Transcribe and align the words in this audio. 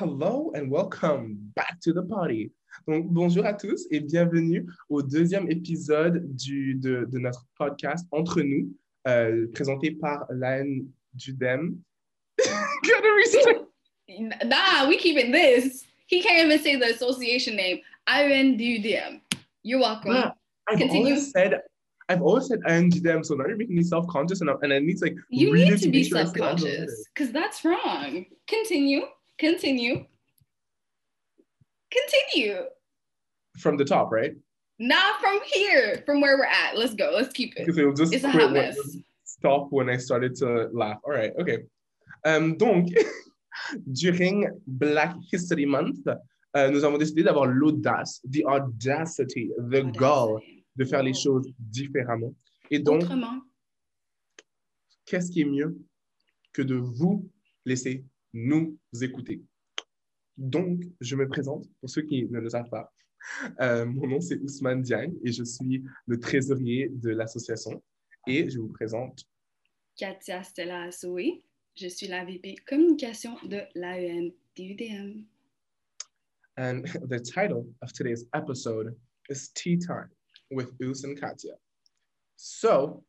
Hello, 0.00 0.50
and 0.54 0.70
welcome 0.70 1.36
back 1.54 1.78
to 1.82 1.92
the 1.92 2.00
party. 2.02 2.50
Donc, 2.88 3.08
bonjour 3.12 3.44
à 3.44 3.52
tous 3.52 3.86
et 3.90 4.00
bienvenue 4.00 4.64
au 4.88 5.02
deuxième 5.02 5.50
épisode 5.50 6.34
du, 6.34 6.74
de, 6.76 7.04
de 7.04 7.18
notre 7.18 7.44
podcast 7.58 8.06
Entre 8.10 8.40
nous, 8.40 8.72
euh, 9.06 9.46
présenté 9.52 9.90
par 9.90 10.24
Lan 10.30 10.64
Judem. 11.14 11.76
Nah, 14.08 14.88
we 14.88 14.96
keeping 14.96 15.32
this. 15.32 15.84
He 16.06 16.22
can't 16.22 16.46
even 16.46 16.58
say 16.60 16.76
the 16.76 16.94
association 16.94 17.54
name. 17.54 17.80
Iron 18.06 18.56
Dudem. 18.56 19.20
You're 19.62 19.80
welcome. 19.80 20.14
Yeah, 20.14 20.30
I've 20.66 20.78
Continue. 20.78 21.08
always 21.12 21.30
said 21.30 21.60
I've 22.08 22.22
always 22.22 22.46
said 22.48 22.60
Iron 22.66 22.90
Judem, 22.90 23.22
so 23.22 23.34
now 23.34 23.44
you're 23.46 23.56
making 23.58 23.76
me 23.76 23.82
self-conscious 23.84 24.40
and, 24.40 24.48
I- 24.48 24.54
and 24.62 24.72
I 24.72 24.78
need 24.78 24.96
to 24.98 25.04
like 25.04 25.16
You 25.28 25.52
really 25.52 25.70
need 25.72 25.82
to 25.82 25.90
be 25.90 26.02
sure 26.04 26.18
I 26.18 26.24
say 26.24 26.40
all 26.40 26.54
the 26.56 26.60
self-conscious 26.62 26.64
letters. 26.80 27.08
because 27.14 27.32
that's 27.32 27.62
wrong. 27.66 28.24
Continue. 28.48 29.02
Continue. 29.40 30.04
Continue. 31.90 32.64
from 33.58 33.76
the 33.76 33.84
top, 33.84 34.12
right? 34.12 34.32
Not 34.78 35.20
from 35.20 35.40
here, 35.44 36.02
from 36.06 36.20
where 36.20 36.36
we're 36.38 36.44
at. 36.44 36.76
Let's 36.78 36.94
go. 36.94 37.10
Let's 37.12 37.32
keep 37.32 37.54
it. 37.56 37.66
Because 37.66 37.78
it'll 37.78 37.92
just 37.92 38.14
It's 38.14 38.24
a 38.24 38.30
hot 38.30 38.52
when- 38.52 38.74
stop 39.24 39.68
when 39.70 39.88
I 39.90 39.96
started 39.96 40.34
to 40.36 40.68
laugh. 40.72 40.98
All 41.04 41.12
right, 41.12 41.32
okay. 41.40 41.58
Euh, 42.26 42.54
donc, 42.56 42.88
during 43.92 44.46
Black 44.66 45.14
History 45.32 45.66
Month, 45.66 46.06
euh, 46.56 46.70
nous 46.70 46.84
avons 46.84 46.98
décidé 46.98 47.22
d'avoir 47.22 47.46
l'audace, 47.46 48.20
the 48.30 48.44
audacity, 48.44 49.50
the 49.70 49.82
gall 49.96 50.40
de 50.76 50.84
faire 50.84 51.02
les 51.02 51.14
choses 51.14 51.46
différemment. 51.58 52.34
Et 52.70 52.78
donc, 52.78 53.02
qu'est-ce 55.06 55.30
qui 55.32 55.40
est 55.42 55.50
mieux 55.56 55.76
que 56.52 56.62
de 56.62 56.76
vous 56.76 57.28
laisser 57.64 58.04
nous 58.32 58.78
écouter? 59.00 59.42
Donc, 60.36 60.82
je 61.00 61.16
me 61.16 61.28
présente 61.28 61.66
pour 61.80 61.90
ceux 61.90 62.02
qui 62.02 62.26
ne 62.26 62.38
le 62.40 62.48
savent 62.48 62.70
pas. 62.70 62.92
Euh, 63.60 63.84
mon 63.84 64.06
nom, 64.06 64.20
c'est 64.20 64.38
Ousmane 64.38 64.82
Diagne 64.82 65.14
et 65.22 65.32
je 65.32 65.44
suis 65.44 65.84
le 66.06 66.18
trésorier 66.18 66.88
de 66.88 67.10
l'association. 67.10 67.82
Et 68.26 68.48
je 68.48 68.58
vous 68.58 68.68
présente 68.68 69.24
Katia 69.96 70.42
Stella 70.42 70.84
Assoui. 70.84 71.42
Je 71.76 71.88
suis 71.88 72.08
la 72.08 72.24
VP 72.24 72.56
communication 72.66 73.36
de 73.44 73.60
l'AEN 73.74 74.32
DUDM. 74.56 75.24
And 76.56 76.82
the 77.08 77.20
title 77.20 77.66
of 77.82 77.92
today's 77.92 78.26
episode 78.34 78.94
is 79.28 79.50
Tea 79.54 79.78
Time 79.78 80.10
with 80.50 80.72
Us 80.80 81.04
and 81.04 81.16
Katia. 81.18 81.54
So, 82.36 83.04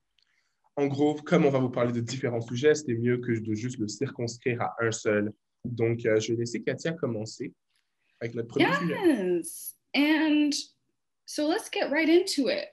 en 0.78 0.88
gros, 0.88 1.16
comme 1.16 1.46
on 1.46 1.50
va 1.50 1.60
vous 1.60 1.70
parler 1.70 1.92
de 1.92 2.00
différents 2.00 2.42
sujets, 2.42 2.76
c'était 2.76 2.96
mieux 2.96 3.18
que 3.18 3.32
de 3.32 3.54
juste 3.54 3.78
le 3.78 3.88
circonscrire 3.88 4.62
à 4.62 4.76
un 4.82 4.92
seul. 4.92 5.32
Donc, 5.66 6.06
euh, 6.06 6.20
je 6.20 6.34
vais 6.34 6.40
laisser 6.40 6.64
Katya 6.64 6.94
commencer 6.94 7.54
avec 8.20 8.36
le 8.36 8.46
premier 8.46 8.74
sujet. 8.74 8.96
Yes. 8.96 9.76
And 9.96 10.52
so 11.26 11.48
let's 11.48 11.70
get 11.70 11.92
right 11.92 12.10
into 12.10 12.48
it. 12.50 12.70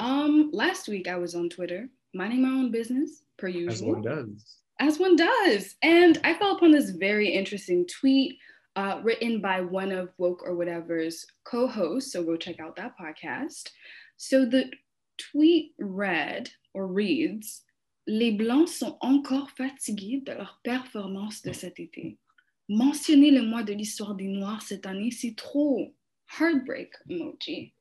Um, 0.00 0.50
last 0.52 0.88
week 0.88 1.06
I 1.06 1.16
was 1.16 1.34
on 1.34 1.48
Twitter, 1.48 1.88
minding 2.12 2.42
my 2.42 2.48
own 2.48 2.70
business, 2.70 3.22
per 3.38 3.48
usual. 3.48 3.72
As 3.72 3.82
one 3.82 4.02
does. 4.02 4.62
as 4.80 4.98
one 4.98 5.16
does. 5.16 5.76
And 5.82 6.18
I 6.24 6.34
fell 6.34 6.56
upon 6.56 6.72
this 6.72 6.90
very 6.90 7.28
interesting 7.28 7.86
tweet 7.86 8.38
uh, 8.74 9.00
written 9.02 9.40
by 9.40 9.60
one 9.60 9.92
of 9.92 10.10
Woke 10.18 10.42
or 10.44 10.56
Whatever's 10.56 11.24
co 11.44 11.68
hosts. 11.68 12.12
So 12.12 12.24
go 12.24 12.36
check 12.36 12.58
out 12.58 12.76
that 12.76 12.94
podcast. 12.98 13.70
So 14.16 14.44
the 14.44 14.70
tweet 15.30 15.74
read 15.78 16.50
or 16.74 16.86
reads 16.86 17.62
Les 18.06 18.32
Blancs 18.32 18.68
sont 18.68 18.96
encore 19.00 19.50
fatigués 19.50 20.22
de 20.24 20.32
leur 20.32 20.60
performance 20.64 21.42
de 21.42 21.52
cet 21.52 21.78
été. 21.78 22.18
Mentionner 22.68 23.30
le 23.30 23.42
mois 23.42 23.62
de 23.62 23.72
l'histoire 23.74 24.14
des 24.14 24.26
Noirs 24.26 24.62
cette 24.62 24.86
année, 24.86 25.10
c'est 25.10 25.36
trop. 25.36 25.94
Heartbreak 26.38 26.92
emoji 27.08 27.72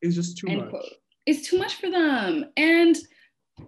It's 0.00 0.14
just 0.14 0.38
too 0.38 0.48
end 0.48 0.60
much. 0.62 0.70
quote. 0.70 0.92
It's 1.26 1.48
too 1.48 1.58
much 1.58 1.74
for 1.74 1.90
them. 1.90 2.46
And 2.56 2.94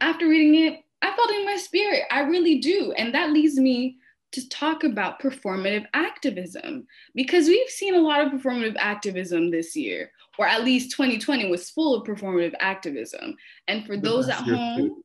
after 0.00 0.26
reading 0.28 0.54
it, 0.54 0.84
I 1.02 1.10
felt 1.16 1.30
in 1.32 1.44
my 1.44 1.56
spirit. 1.56 2.04
I 2.10 2.20
really 2.20 2.60
do. 2.60 2.92
And 2.96 3.12
that 3.14 3.32
leads 3.32 3.58
me 3.58 3.96
to 4.32 4.48
talk 4.48 4.84
about 4.84 5.20
performative 5.20 5.86
activism 5.92 6.86
because 7.14 7.48
we've 7.48 7.68
seen 7.68 7.94
a 7.94 8.00
lot 8.00 8.20
of 8.20 8.32
performative 8.32 8.76
activism 8.78 9.50
this 9.50 9.74
year, 9.74 10.10
or 10.38 10.46
at 10.46 10.64
least 10.64 10.92
2020 10.92 11.50
was 11.50 11.70
full 11.70 11.94
of 11.94 12.06
performative 12.06 12.54
activism. 12.60 13.36
And 13.68 13.84
for 13.86 13.96
those 13.96 14.28
at 14.28 14.36
home, 14.36 15.02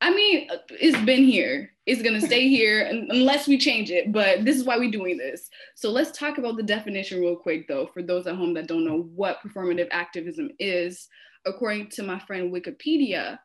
I 0.00 0.14
mean, 0.14 0.48
it's 0.70 1.00
been 1.04 1.24
here. 1.24 1.70
It's 1.86 2.02
gonna 2.02 2.20
stay 2.20 2.48
here 2.48 2.86
unless 2.86 3.46
we 3.46 3.58
change 3.58 3.90
it. 3.90 4.12
But 4.12 4.44
this 4.44 4.56
is 4.56 4.64
why 4.64 4.76
we're 4.78 4.90
doing 4.90 5.16
this. 5.16 5.48
So 5.74 5.90
let's 5.90 6.16
talk 6.16 6.38
about 6.38 6.56
the 6.56 6.62
definition 6.62 7.20
real 7.20 7.36
quick, 7.36 7.68
though, 7.68 7.86
for 7.86 8.02
those 8.02 8.26
at 8.26 8.36
home 8.36 8.54
that 8.54 8.68
don't 8.68 8.84
know 8.84 9.02
what 9.14 9.40
performative 9.40 9.88
activism 9.90 10.50
is. 10.58 11.08
According 11.44 11.90
to 11.90 12.02
my 12.02 12.18
friend 12.18 12.52
Wikipedia, 12.52 13.38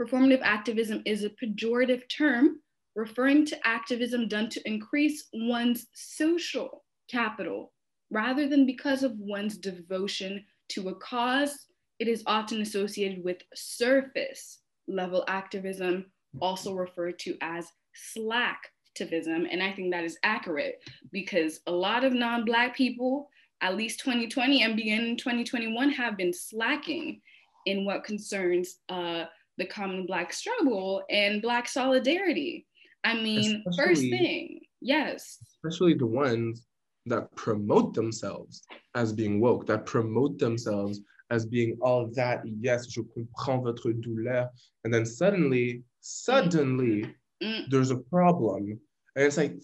performative 0.00 0.42
activism 0.42 1.02
is 1.06 1.24
a 1.24 1.30
pejorative 1.30 2.02
term 2.08 2.60
referring 2.96 3.44
to 3.46 3.66
activism 3.66 4.26
done 4.26 4.48
to 4.48 4.68
increase 4.68 5.28
one's 5.32 5.86
social 5.94 6.82
capital 7.08 7.72
rather 8.10 8.48
than 8.48 8.66
because 8.66 9.02
of 9.02 9.12
one's 9.18 9.58
devotion 9.58 10.44
to 10.70 10.88
a 10.88 10.94
cause. 10.96 11.66
It 11.98 12.08
is 12.08 12.22
often 12.26 12.62
associated 12.62 13.22
with 13.22 13.38
surface 13.54 14.60
level 14.88 15.24
activism, 15.28 16.06
also 16.40 16.74
referred 16.74 17.18
to 17.20 17.36
as 17.42 17.68
slacktivism. 18.16 19.46
And 19.50 19.62
I 19.62 19.72
think 19.72 19.92
that 19.92 20.04
is 20.04 20.18
accurate 20.22 20.76
because 21.12 21.60
a 21.66 21.72
lot 21.72 22.04
of 22.04 22.12
non 22.12 22.44
Black 22.44 22.74
people, 22.76 23.28
at 23.60 23.76
least 23.76 24.00
2020 24.00 24.62
and 24.62 24.76
beginning 24.76 25.16
2021, 25.16 25.90
have 25.90 26.16
been 26.16 26.32
slacking 26.32 27.20
in 27.66 27.84
what 27.84 28.04
concerns 28.04 28.76
uh, 28.88 29.24
the 29.58 29.66
common 29.66 30.06
Black 30.06 30.32
struggle 30.32 31.02
and 31.10 31.42
Black 31.42 31.68
solidarity. 31.68 32.66
I 33.06 33.22
mean, 33.22 33.62
first 33.76 34.00
thing, 34.02 34.60
yes. 34.80 35.38
especially 35.64 35.94
the 35.94 36.06
ones 36.06 36.66
that 37.06 37.24
promote 37.36 37.94
themselves 37.94 38.62
as 38.94 39.12
being 39.12 39.40
woke, 39.40 39.66
that 39.66 39.86
promote 39.86 40.38
themselves 40.38 41.00
as 41.30 41.46
being 41.46 41.76
all 41.80 42.10
that, 42.14 42.42
yes, 42.60 42.86
je 42.88 43.02
comprends 43.14 43.62
votre 43.64 43.92
douleur. 43.92 44.48
And 44.84 44.92
then 44.92 45.06
suddenly, 45.06 45.82
suddenly, 46.00 47.14
Mm. 47.42 47.68
there's 47.68 47.90
a 47.90 47.98
problem. 47.98 48.80
And 49.14 49.24
it's 49.26 49.36
like, 49.36 49.54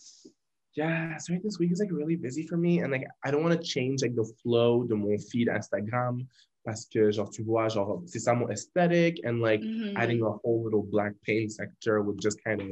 yeah, 0.75 1.17
sorry, 1.17 1.41
this 1.43 1.59
week 1.59 1.73
is 1.73 1.81
like 1.81 1.91
really 1.91 2.17
busy 2.17 2.47
for 2.47 2.59
me. 2.59 2.81
And 2.81 2.93
like, 2.93 3.07
I 3.25 3.31
don't 3.31 3.43
want 3.43 3.59
to 3.59 3.67
change 3.67 4.03
like 4.03 4.15
the 4.15 4.31
flow 4.43 4.85
de 4.85 4.95
mon 4.95 5.17
feed 5.19 5.49
Instagram 5.49 6.27
parce 6.67 6.85
que, 6.93 7.11
genre, 7.11 7.31
tu 7.33 7.43
vois, 7.45 7.69
genre, 7.71 8.03
c'est 8.07 8.19
ça 8.21 8.35
mon 8.39 8.51
aesthetic. 8.51 9.21
And 9.25 9.41
like, 9.41 9.63
Mhm. 9.63 9.95
adding 9.97 10.21
a 10.23 10.33
whole 10.45 10.63
little 10.63 10.83
black 10.83 11.15
pain 11.27 11.49
sector 11.49 12.03
would 12.03 12.21
just 12.21 12.39
kind 12.45 12.61
of 12.61 12.69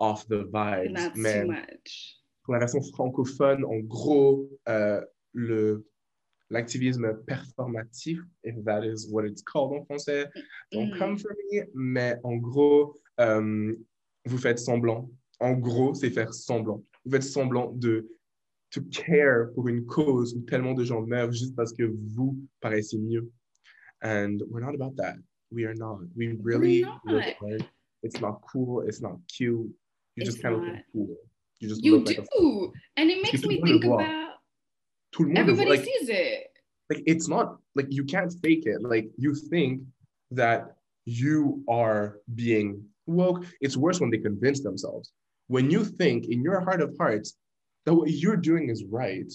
off 0.00 0.26
the 0.28 0.44
vibes. 0.50 1.12
Too 1.14 1.46
much. 1.46 2.16
pour 2.44 2.52
la 2.54 2.60
version 2.60 2.82
francophone, 2.92 3.64
en 3.64 3.78
gros, 3.80 4.50
euh, 4.68 5.00
le, 5.32 5.86
l'activisme 6.50 7.14
performatif, 7.26 8.20
if 8.44 8.54
that 8.64 8.84
is 8.84 9.08
what 9.10 9.24
it's 9.24 9.42
called 9.42 9.72
en 9.72 9.84
français, 9.86 10.28
don't 10.70 10.90
Mhm. 10.90 10.98
come 10.98 11.18
for 11.18 11.32
me, 11.50 11.62
mais 11.74 12.16
en 12.22 12.36
gros, 12.36 12.94
euh, 13.18 13.74
vous 14.26 14.38
faites 14.38 14.58
semblant. 14.58 15.10
En 15.40 15.54
gros, 15.54 15.94
c'est 15.94 16.10
faire 16.10 16.34
semblant. 16.34 16.82
Vous 17.04 17.12
faites 17.12 17.22
semblant 17.22 17.72
de 17.72 18.06
to 18.70 18.82
care 18.90 19.50
pour 19.54 19.68
une 19.68 19.86
cause 19.86 20.34
où 20.34 20.40
tellement 20.42 20.74
de 20.74 20.84
gens 20.84 21.00
meurent 21.00 21.32
juste 21.32 21.54
parce 21.56 21.72
que 21.72 21.84
vous 22.14 22.36
paraissez 22.60 22.98
mieux. 22.98 23.30
And 24.02 24.38
we're 24.50 24.60
not 24.60 24.74
about 24.74 24.96
that. 24.96 25.16
We 25.50 25.64
are 25.64 25.74
not. 25.74 26.00
We 26.16 26.36
really 26.42 26.82
not. 26.82 27.00
work 27.06 27.36
hard. 27.40 27.64
It's 28.02 28.20
not 28.20 28.40
cool. 28.52 28.82
It's 28.86 29.00
not 29.00 29.18
cute. 29.28 29.74
You 30.16 30.24
just 30.24 30.42
kind 30.42 30.54
of 30.54 30.62
look 30.62 30.76
cool. 30.92 31.16
You 31.60 31.68
just 31.68 31.84
You 31.84 31.98
look 31.98 32.06
like 32.06 32.18
a 32.18 32.26
do. 32.38 32.72
And 32.96 33.10
it 33.10 33.22
makes 33.22 33.44
me 33.44 33.60
tout 33.60 33.64
le 33.64 33.72
monde 33.72 33.74
le 33.74 33.80
think 33.80 33.84
about 33.84 34.24
tout 35.12 35.22
le 35.22 35.28
monde 35.28 35.38
everybody 35.38 35.70
like, 35.70 35.84
sees 35.84 36.08
it. 36.08 36.50
like 36.90 37.02
it's 37.06 37.28
not 37.28 37.58
like 37.74 37.86
you 37.88 38.04
can't 38.04 38.32
fake 38.42 38.66
it 38.66 38.82
like 38.82 39.08
you 39.16 39.34
think 39.34 39.80
that 40.30 40.76
you 41.04 41.62
are 41.68 42.18
being 42.34 42.82
woke 43.06 43.44
it's 43.60 43.76
worse 43.76 44.00
when 44.00 44.10
they 44.10 44.18
convince 44.18 44.60
themselves 44.60 45.12
when 45.46 45.70
you 45.70 45.84
think 45.84 46.26
in 46.28 46.42
your 46.42 46.60
heart 46.60 46.80
of 46.80 46.94
hearts 46.98 47.36
that 47.84 47.94
what 47.94 48.10
you're 48.10 48.36
doing 48.36 48.70
is 48.70 48.84
right 48.84 49.32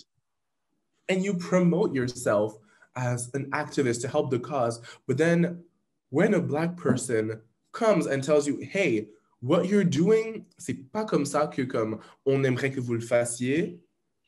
and 1.08 1.24
you 1.24 1.34
promote 1.36 1.94
yourself 1.94 2.56
as 2.96 3.30
an 3.34 3.50
activist 3.52 4.02
to 4.02 4.08
help 4.08 4.30
the 4.32 4.40
cause 4.40 4.82
but 5.08 5.18
then 5.18 5.64
when 6.10 6.34
a 6.34 6.42
black 6.42 6.76
person 6.76 7.40
comes 7.72 8.06
and 8.08 8.24
tells 8.24 8.48
you 8.48 8.58
hey 8.72 9.08
what 9.42 9.66
you're 9.66 9.84
doing 9.84 10.46
c'est 10.58 10.92
pas 10.92 11.06
comme 11.06 11.26
ça 11.26 11.48
que 11.48 11.62
comme 11.62 12.00
on 12.26 12.44
aimerait 12.44 12.72
que 12.72 12.80
vous 12.80 12.94
le 12.94 13.02
fassiez 13.02 13.80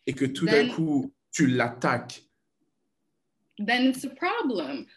et 0.07 0.13
que 0.13 0.25
tout 0.25 0.45
d'un 0.45 0.69
coup 0.69 1.13
tu 1.31 1.47
l'attaques 1.47 2.23
then 3.67 3.87
it's 3.87 4.03
a 4.03 4.09
problem. 4.09 4.87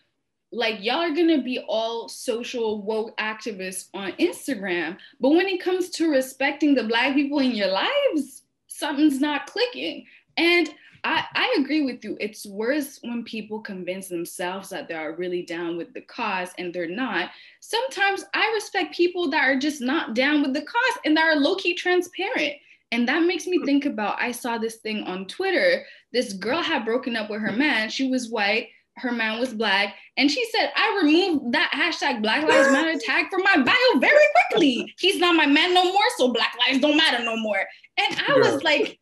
Like 0.53 0.77
y'all 0.81 1.01
are 1.01 1.15
gonna 1.15 1.43
be 1.43 1.59
all 1.69 2.09
social 2.09 2.83
woke 2.83 3.17
activists 3.19 3.89
on 3.93 4.13
Instagram, 4.13 4.97
but 5.21 5.31
when 5.31 5.49
it 5.49 5.61
comes 5.61 5.91
to 5.91 6.11
respecting 6.11 6.75
the 6.75 6.85
black 6.85 7.15
people 7.15 7.41
in 7.41 7.53
your 7.53 7.69
lives, 7.69 8.43
something's 8.69 9.21
not 9.21 9.47
clicking. 9.47 10.07
And 10.37 10.69
I, 11.05 11.25
I 11.35 11.57
agree 11.59 11.83
with 11.83 12.03
you. 12.03 12.17
It's 12.19 12.47
worse 12.47 12.99
when 13.03 13.25
people 13.25 13.61
convince 13.61 14.09
themselves 14.09 14.71
that 14.71 14.89
they 14.89 14.95
are 14.95 15.15
really 15.15 15.43
down 15.43 15.77
with 15.77 15.93
the 15.93 16.01
cause 16.01 16.51
and 16.57 16.73
they're 16.73 16.89
not. 16.89 17.31
Sometimes 17.61 18.25
I 18.33 18.51
respect 18.55 18.97
people 18.97 19.29
that 19.31 19.45
are 19.45 19.59
just 19.59 19.83
not 19.83 20.15
down 20.15 20.41
with 20.43 20.55
the 20.55 20.63
cause 20.63 20.99
and 21.05 21.17
that 21.17 21.25
are 21.25 21.37
low 21.37 21.57
key 21.57 21.75
transparent. 21.75 22.55
And 22.91 23.07
that 23.09 23.25
makes 23.25 23.47
me 23.47 23.61
think 23.65 23.85
about 23.85 24.21
I 24.21 24.33
saw 24.33 24.57
this 24.57 24.77
thing 24.77 25.03
on 25.05 25.27
Twitter. 25.27 25.85
This 26.13 26.33
girl 26.33 26.63
had 26.63 26.85
broken 26.85 27.17
up 27.17 27.29
with 27.29 27.41
her 27.41 27.53
man. 27.53 27.91
She 27.91 28.09
was 28.09 28.31
white, 28.31 28.69
her 28.97 29.13
man 29.13 29.41
was 29.41 29.53
black. 29.53 29.97
And 30.17 30.31
she 30.31 30.49
said, 30.53 30.71
I 30.77 31.01
removed 31.03 31.53
that 31.53 31.71
hashtag 31.75 32.23
Black 32.23 32.47
Lives 32.49 32.71
Matter 32.71 32.99
tag 32.99 33.27
from 33.31 33.43
my 33.43 33.57
bio 33.57 33.99
very 34.01 34.27
quickly. 34.49 34.95
He's 34.99 35.19
not 35.19 35.35
my 35.35 35.47
man 35.47 35.75
no 35.75 35.85
more, 35.85 36.03
so 36.17 36.33
Black 36.33 36.55
Lives 36.67 36.81
don't 36.81 36.97
matter 36.97 37.23
no 37.25 37.37
more. 37.37 37.59
And 37.99 38.21
I 38.29 38.39
was 38.39 38.63
like, 38.63 38.99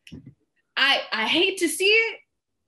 I 0.77 1.01
I 1.11 1.27
hate 1.27 1.57
to 1.59 1.67
see 1.67 1.85
it. 1.85 2.19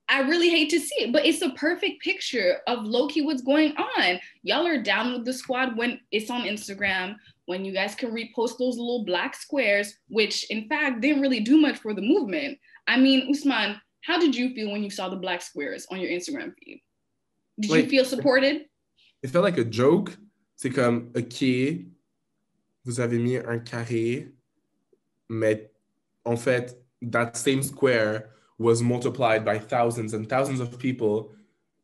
I 0.08 0.22
really 0.22 0.50
hate 0.50 0.70
to 0.70 0.80
see 0.80 1.06
it, 1.06 1.12
but 1.12 1.26
it's 1.26 1.42
a 1.42 1.50
perfect 1.52 2.04
picture 2.04 2.60
of 2.68 2.84
Loki 2.84 3.22
what's 3.22 3.42
going 3.42 3.76
on. 3.76 4.20
Y'all 4.44 4.68
are 4.68 4.82
down 4.82 5.14
with 5.14 5.26
the 5.26 5.34
squad 5.34 5.76
when 5.76 6.00
it's 6.12 6.30
on 6.30 6.44
Instagram, 6.44 7.16
when 7.46 7.66
you 7.66 7.74
guys 7.74 7.96
can 7.96 8.12
repost 8.12 8.60
those 8.60 8.78
little 8.78 9.04
black 9.04 9.36
squares, 9.36 9.96
which 10.08 10.44
in 10.52 10.68
fact 10.68 11.02
didn't 11.02 11.22
really 11.22 11.40
do 11.40 11.58
much 11.60 11.80
for 11.80 11.96
the 11.96 12.04
movement. 12.04 12.60
I 12.88 12.98
mean, 12.98 13.34
Ousmane, 13.34 13.80
how 14.02 14.20
did 14.20 14.36
you 14.36 14.54
feel 14.54 14.72
when 14.72 14.84
you 14.84 14.92
saw 14.92 15.10
the 15.10 15.16
black 15.16 15.42
squares 15.42 15.88
on 15.90 16.00
your 16.00 16.12
Instagram 16.12 16.54
feed? 16.60 16.84
Did 17.60 17.72
like, 17.72 17.84
you 17.86 17.90
feel 17.90 18.06
supported? 18.06 18.66
It 19.24 19.30
felt 19.32 19.44
like 19.44 19.58
a 19.58 19.66
joke. 19.66 20.16
C'est 20.56 20.70
comme, 20.70 21.12
OK, 21.16 21.86
vous 22.86 23.00
avez 23.00 23.18
mis 23.18 23.38
un 23.38 23.60
carré, 23.60 24.32
mais 25.30 25.72
en 26.24 26.38
fait, 26.38 26.78
that 27.12 27.38
same 27.38 27.64
square 27.64 28.30
was 28.58 28.82
multiplied 28.82 29.44
by 29.44 29.60
thousands 29.60 30.14
and 30.14 30.30
thousands 30.30 30.60
of 30.60 30.78
people, 30.80 31.34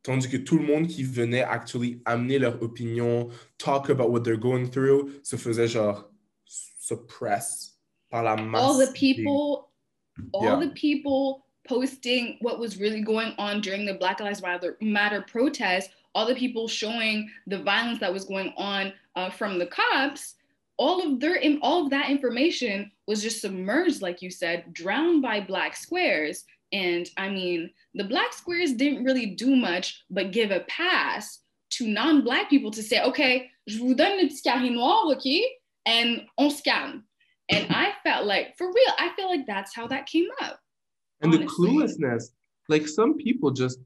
tandis 0.02 0.26
que 0.26 0.38
tout 0.38 0.58
le 0.58 0.66
monde 0.66 0.88
qui 0.88 1.04
venait 1.04 1.44
actually 1.44 2.00
amener 2.06 2.40
leur 2.40 2.62
opinion, 2.62 3.30
talk 3.58 3.88
about 3.88 4.10
what 4.10 4.24
they're 4.24 4.36
going 4.36 4.66
through, 4.66 5.12
se 5.22 5.36
faisait 5.36 5.68
genre 5.68 6.06
suppress 6.46 7.74
par 8.10 8.24
la 8.24 8.36
masse. 8.36 8.62
All 8.62 8.78
the 8.78 8.92
people, 8.92 9.70
all 10.32 10.44
yeah. 10.44 10.56
the 10.56 10.70
people 10.70 11.46
posting 11.68 12.38
what 12.40 12.58
was 12.58 12.78
really 12.78 13.02
going 13.02 13.34
on 13.38 13.60
during 13.60 13.86
the 13.86 13.94
Black 13.94 14.20
Lives 14.20 14.42
Matter 14.80 15.22
protest, 15.22 15.90
all 16.14 16.26
the 16.26 16.34
people 16.34 16.66
showing 16.66 17.30
the 17.46 17.62
violence 17.62 18.00
that 18.00 18.12
was 18.12 18.24
going 18.24 18.52
on 18.56 18.92
uh, 19.14 19.30
from 19.30 19.58
the 19.58 19.66
cops 19.66 20.34
all 20.82 21.00
of 21.00 21.20
their 21.20 21.38
all 21.60 21.84
of 21.84 21.90
that 21.90 22.10
information 22.10 22.90
was 23.12 23.22
just 23.22 23.42
submerged 23.42 24.00
like 24.00 24.22
you 24.22 24.30
said 24.30 24.72
drowned 24.72 25.20
by 25.20 25.38
black 25.38 25.76
squares 25.76 26.44
and 26.72 27.10
i 27.18 27.28
mean 27.28 27.70
the 27.94 28.04
black 28.04 28.32
squares 28.32 28.72
didn't 28.72 29.04
really 29.04 29.26
do 29.26 29.54
much 29.54 30.02
but 30.10 30.32
give 30.32 30.50
a 30.50 30.60
pass 30.60 31.40
to 31.68 31.86
non-black 31.86 32.48
people 32.48 32.70
to 32.70 32.82
say 32.82 33.02
okay 33.02 33.50
je 33.68 33.78
vous 33.78 33.94
donne 33.94 34.16
le 34.16 34.28
petit 34.28 34.42
carré 34.42 34.72
noir 34.72 35.12
okay 35.12 35.44
and 35.84 36.22
on 36.38 36.50
scan 36.50 37.02
and 37.50 37.66
i 37.68 37.92
felt 38.02 38.24
like 38.24 38.56
for 38.56 38.68
real 38.68 38.94
i 38.98 39.10
feel 39.14 39.28
like 39.28 39.46
that's 39.46 39.76
how 39.76 39.86
that 39.86 40.06
came 40.06 40.28
up 40.40 40.58
and 41.20 41.34
honestly. 41.34 41.44
the 41.44 41.52
cluelessness 41.52 42.30
like 42.70 42.88
some 42.88 43.18
people 43.18 43.50
just 43.50 43.78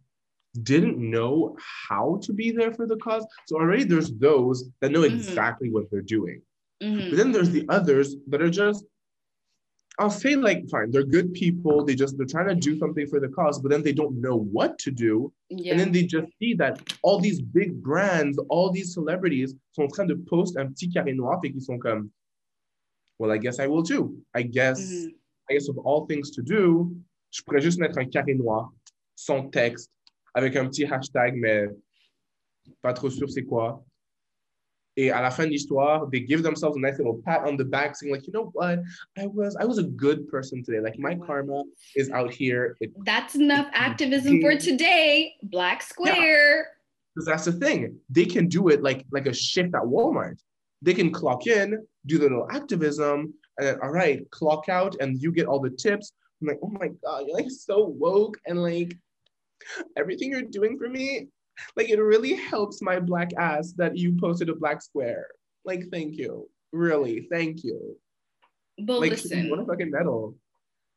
didn't 0.62 0.98
know 0.98 1.56
how 1.88 2.18
to 2.22 2.32
be 2.32 2.52
there 2.52 2.72
for 2.72 2.86
the 2.86 2.96
cause 2.98 3.26
so 3.48 3.56
already 3.56 3.82
there's 3.82 4.12
those 4.18 4.70
that 4.80 4.92
know 4.92 5.00
mm-hmm. 5.00 5.16
exactly 5.16 5.66
mm-hmm. 5.66 5.74
what 5.74 5.90
they're 5.90 6.00
doing 6.00 6.40
Mm-hmm. 6.82 7.10
But 7.10 7.16
then 7.16 7.32
there's 7.32 7.50
the 7.50 7.64
others 7.68 8.16
that 8.28 8.42
are 8.42 8.50
just, 8.50 8.84
I'll 9.98 10.10
say 10.10 10.36
like, 10.36 10.68
fine, 10.68 10.90
they're 10.90 11.04
good 11.04 11.32
people. 11.32 11.82
They 11.84 11.94
just 11.94 12.18
they're 12.18 12.26
trying 12.26 12.48
to 12.48 12.54
do 12.54 12.78
something 12.78 13.06
for 13.06 13.18
the 13.18 13.28
cause, 13.28 13.58
but 13.60 13.70
then 13.70 13.82
they 13.82 13.92
don't 13.92 14.20
know 14.20 14.36
what 14.36 14.78
to 14.80 14.90
do. 14.90 15.32
Yeah. 15.48 15.72
And 15.72 15.80
then 15.80 15.92
they 15.92 16.02
just 16.02 16.28
see 16.38 16.52
that 16.54 16.82
all 17.02 17.18
these 17.18 17.40
big 17.40 17.82
brands, 17.82 18.38
all 18.50 18.70
these 18.70 18.92
celebrities 18.92 19.54
sont 19.72 19.84
en 19.84 19.88
train 19.88 20.06
de 20.06 20.16
post 20.16 20.58
un 20.58 20.66
petit 20.66 20.90
carré 20.90 21.14
noir 21.14 21.40
et 21.44 21.50
qui 21.50 21.60
sont 21.60 21.78
comme, 21.78 22.10
well, 23.18 23.32
I 23.32 23.38
guess 23.38 23.58
I 23.58 23.68
will 23.68 23.82
too. 23.82 24.18
I 24.34 24.42
guess, 24.42 24.80
mm-hmm. 24.80 25.08
I 25.48 25.54
guess 25.54 25.68
of 25.68 25.78
all 25.78 26.06
things 26.06 26.30
to 26.32 26.42
do, 26.42 26.94
je 27.30 27.42
pourrais 27.42 27.62
juste 27.62 27.78
mettre 27.78 27.98
un 27.98 28.04
carré 28.04 28.34
noir, 28.34 28.70
sans 29.14 29.48
texte, 29.48 29.90
avec 30.34 30.56
un 30.56 30.66
petit 30.66 30.84
hashtag, 30.84 31.36
mais 31.36 31.68
pas 32.82 32.92
trop 32.92 33.08
sûr 33.08 33.30
c'est 33.30 33.44
quoi. 33.44 33.82
Et 34.98 35.10
à 35.10 35.20
la 35.20 35.30
fin 35.30 35.44
de 35.44 35.50
l'histoire, 35.50 36.08
they 36.10 36.20
give 36.20 36.42
themselves 36.42 36.76
a 36.76 36.80
nice 36.80 36.96
little 36.96 37.20
pat 37.24 37.42
on 37.46 37.56
the 37.56 37.64
back, 37.64 37.94
saying 37.96 38.12
like, 38.12 38.26
you 38.26 38.32
know 38.32 38.50
what, 38.54 38.80
I 39.18 39.26
was 39.26 39.54
I 39.56 39.64
was 39.64 39.78
a 39.78 39.82
good 39.82 40.26
person 40.28 40.64
today. 40.64 40.80
Like 40.80 40.98
my 40.98 41.14
karma 41.14 41.64
is 41.94 42.10
out 42.10 42.32
here. 42.32 42.76
It, 42.80 42.92
that's 43.04 43.34
enough 43.34 43.68
activism 43.74 44.40
for 44.40 44.56
today. 44.56 45.34
Black 45.42 45.82
Square. 45.82 46.68
Because 47.14 47.28
yeah. 47.28 47.34
that's 47.34 47.44
the 47.44 47.52
thing. 47.52 47.98
They 48.08 48.24
can 48.24 48.48
do 48.48 48.68
it 48.68 48.82
like 48.82 49.04
like 49.12 49.26
a 49.26 49.34
shift 49.34 49.74
at 49.74 49.82
Walmart. 49.82 50.38
They 50.80 50.94
can 50.94 51.12
clock 51.12 51.46
in, 51.46 51.86
do 52.06 52.16
the 52.16 52.24
little 52.24 52.48
activism, 52.50 53.34
and 53.58 53.66
then 53.66 53.78
all 53.82 53.90
right, 53.90 54.28
clock 54.30 54.70
out, 54.70 54.96
and 55.00 55.20
you 55.20 55.30
get 55.30 55.46
all 55.46 55.60
the 55.60 55.70
tips. 55.70 56.12
I'm 56.40 56.48
like, 56.48 56.58
oh 56.62 56.68
my 56.68 56.88
god, 57.04 57.24
you're 57.26 57.36
like 57.36 57.50
so 57.50 57.84
woke 57.84 58.38
and 58.46 58.62
like 58.62 58.96
everything 59.96 60.30
you're 60.30 60.42
doing 60.42 60.78
for 60.78 60.88
me 60.88 61.28
like 61.76 61.88
it 61.88 62.00
really 62.00 62.34
helps 62.34 62.82
my 62.82 62.98
black 62.98 63.30
ass 63.38 63.72
that 63.72 63.96
you 63.96 64.16
posted 64.20 64.48
a 64.48 64.54
black 64.54 64.82
square. 64.82 65.26
Like, 65.64 65.84
thank 65.90 66.16
you. 66.16 66.48
Really, 66.72 67.26
thank 67.30 67.64
you. 67.64 67.96
But 68.78 69.00
like, 69.00 69.10
listen, 69.10 69.50
what 69.50 69.60
a 69.60 69.64
fucking 69.64 69.90
medal. 69.90 70.36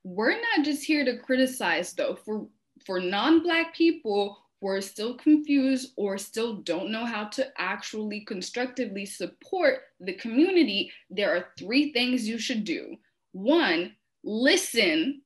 We're 0.04 0.32
not 0.32 0.66
just 0.66 0.84
here 0.84 1.06
to 1.06 1.18
criticize 1.18 1.94
though. 1.94 2.18
For 2.26 2.48
for 2.86 3.00
non-black 3.00 3.76
people 3.76 4.38
who 4.62 4.68
are 4.68 4.82
still 4.82 5.16
confused 5.16 5.94
or 5.96 6.18
still 6.18 6.58
don't 6.58 6.92
know 6.92 7.06
how 7.06 7.26
to 7.26 7.48
actually 7.58 8.22
constructively 8.26 9.06
support 9.06 9.82
the 10.00 10.14
community, 10.14 10.92
there 11.10 11.36
are 11.36 11.48
three 11.58 11.94
things 11.94 12.28
you 12.28 12.38
should 12.38 12.64
do. 12.64 12.96
One, 13.32 13.96
listen 14.24 15.22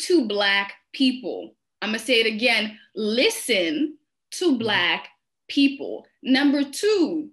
to 0.00 0.28
black 0.28 0.74
people. 0.92 1.54
I'm 1.82 1.90
gonna 1.90 1.98
say 1.98 2.20
it 2.20 2.26
again. 2.26 2.78
Listen 2.94 3.97
to 4.32 4.50
mm-hmm. 4.50 4.58
Black 4.58 5.08
people. 5.48 6.06
Number 6.22 6.62
two, 6.64 7.30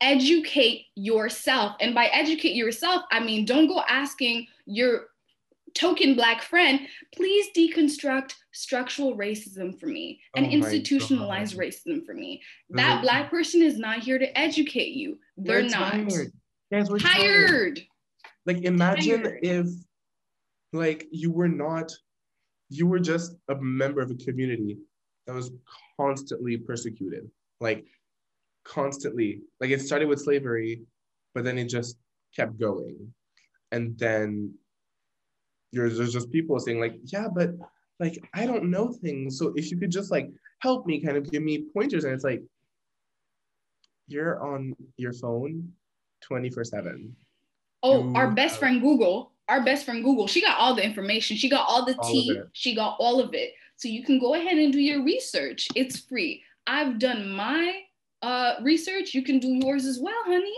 educate 0.00 0.86
yourself. 0.94 1.76
And 1.80 1.94
by 1.94 2.06
educate 2.06 2.54
yourself, 2.54 3.04
I 3.10 3.20
mean, 3.20 3.44
don't 3.44 3.68
go 3.68 3.82
asking 3.88 4.48
your 4.66 5.06
token 5.74 6.14
Black 6.14 6.42
friend, 6.42 6.80
please 7.14 7.46
deconstruct 7.56 8.34
structural 8.52 9.16
racism 9.16 9.78
for 9.78 9.86
me 9.86 10.20
and 10.36 10.46
oh 10.46 10.50
institutionalized 10.50 11.56
racism 11.56 12.04
for 12.04 12.14
me. 12.14 12.42
That 12.70 12.94
mm-hmm. 12.94 13.02
Black 13.02 13.30
person 13.30 13.62
is 13.62 13.78
not 13.78 14.00
here 14.00 14.18
to 14.18 14.38
educate 14.38 14.92
you. 14.92 15.18
They're, 15.36 15.62
not. 15.62 15.92
Tired. 15.92 16.32
We're 16.70 16.98
tired. 16.98 17.00
tired. 17.00 17.80
Like, 18.44 18.62
imagine 18.62 19.22
tired. 19.22 19.38
if, 19.42 19.66
like, 20.72 21.06
you 21.10 21.30
were 21.30 21.48
not, 21.48 21.90
you 22.68 22.86
were 22.86 22.98
just 22.98 23.36
a 23.48 23.54
member 23.60 24.00
of 24.00 24.10
a 24.10 24.14
community 24.14 24.78
that 25.26 25.34
was 25.34 25.50
constantly 25.96 26.56
persecuted, 26.56 27.30
like 27.60 27.84
constantly. 28.64 29.40
Like 29.60 29.70
it 29.70 29.80
started 29.80 30.08
with 30.08 30.20
slavery, 30.20 30.82
but 31.34 31.44
then 31.44 31.58
it 31.58 31.66
just 31.66 31.96
kept 32.34 32.58
going. 32.58 33.12
And 33.70 33.98
then 33.98 34.54
there's, 35.72 35.96
there's 35.96 36.12
just 36.12 36.30
people 36.30 36.58
saying 36.58 36.80
like, 36.80 36.96
yeah, 37.04 37.28
but 37.32 37.50
like 38.00 38.18
I 38.34 38.46
don't 38.46 38.70
know 38.70 38.92
things. 38.92 39.38
So 39.38 39.52
if 39.56 39.70
you 39.70 39.78
could 39.78 39.90
just 39.90 40.10
like 40.10 40.30
help 40.60 40.86
me, 40.86 41.00
kind 41.00 41.16
of 41.16 41.30
give 41.30 41.42
me 41.42 41.66
pointers, 41.72 42.04
and 42.04 42.12
it's 42.12 42.24
like 42.24 42.42
you're 44.08 44.42
on 44.42 44.74
your 44.96 45.12
phone 45.12 45.72
24 46.22 46.64
7 46.64 47.16
oh 47.82 48.04
you 48.04 48.14
our 48.14 48.30
best 48.30 48.58
friend 48.58 48.80
google 48.80 49.32
our 49.48 49.64
best 49.64 49.84
friend 49.84 50.04
google 50.04 50.26
she 50.26 50.40
got 50.40 50.58
all 50.58 50.74
the 50.74 50.84
information. 50.84 51.36
She 51.36 51.48
got 51.48 51.66
all 51.68 51.84
the 51.84 51.96
all 51.96 52.10
tea. 52.10 52.40
she 52.52 52.74
got 52.74 52.96
all 52.98 53.20
of 53.20 53.34
it 53.34 53.52
so 53.82 53.88
you 53.88 54.04
can 54.04 54.20
go 54.20 54.34
ahead 54.34 54.58
and 54.58 54.72
do 54.72 54.80
your 54.80 55.02
research. 55.02 55.66
It's 55.74 55.98
free. 55.98 56.44
I've 56.68 57.00
done 57.00 57.32
my 57.32 57.80
uh, 58.22 58.54
research. 58.62 59.12
You 59.12 59.24
can 59.24 59.40
do 59.40 59.48
yours 59.48 59.86
as 59.86 59.98
well, 59.98 60.22
honey. 60.24 60.56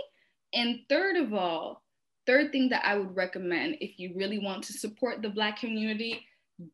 And 0.53 0.81
third 0.91 1.17
of 1.17 1.33
all, 1.33 1.83
third 2.27 2.53
thing 2.53 2.69
that 2.69 2.85
I 2.85 2.99
would 2.99 3.17
recommend 3.17 3.79
if 3.81 3.99
you 3.99 4.13
really 4.15 4.39
want 4.39 4.63
to 4.65 4.75
support 4.75 5.23
the 5.23 5.31
Black 5.31 5.59
community, 5.59 6.21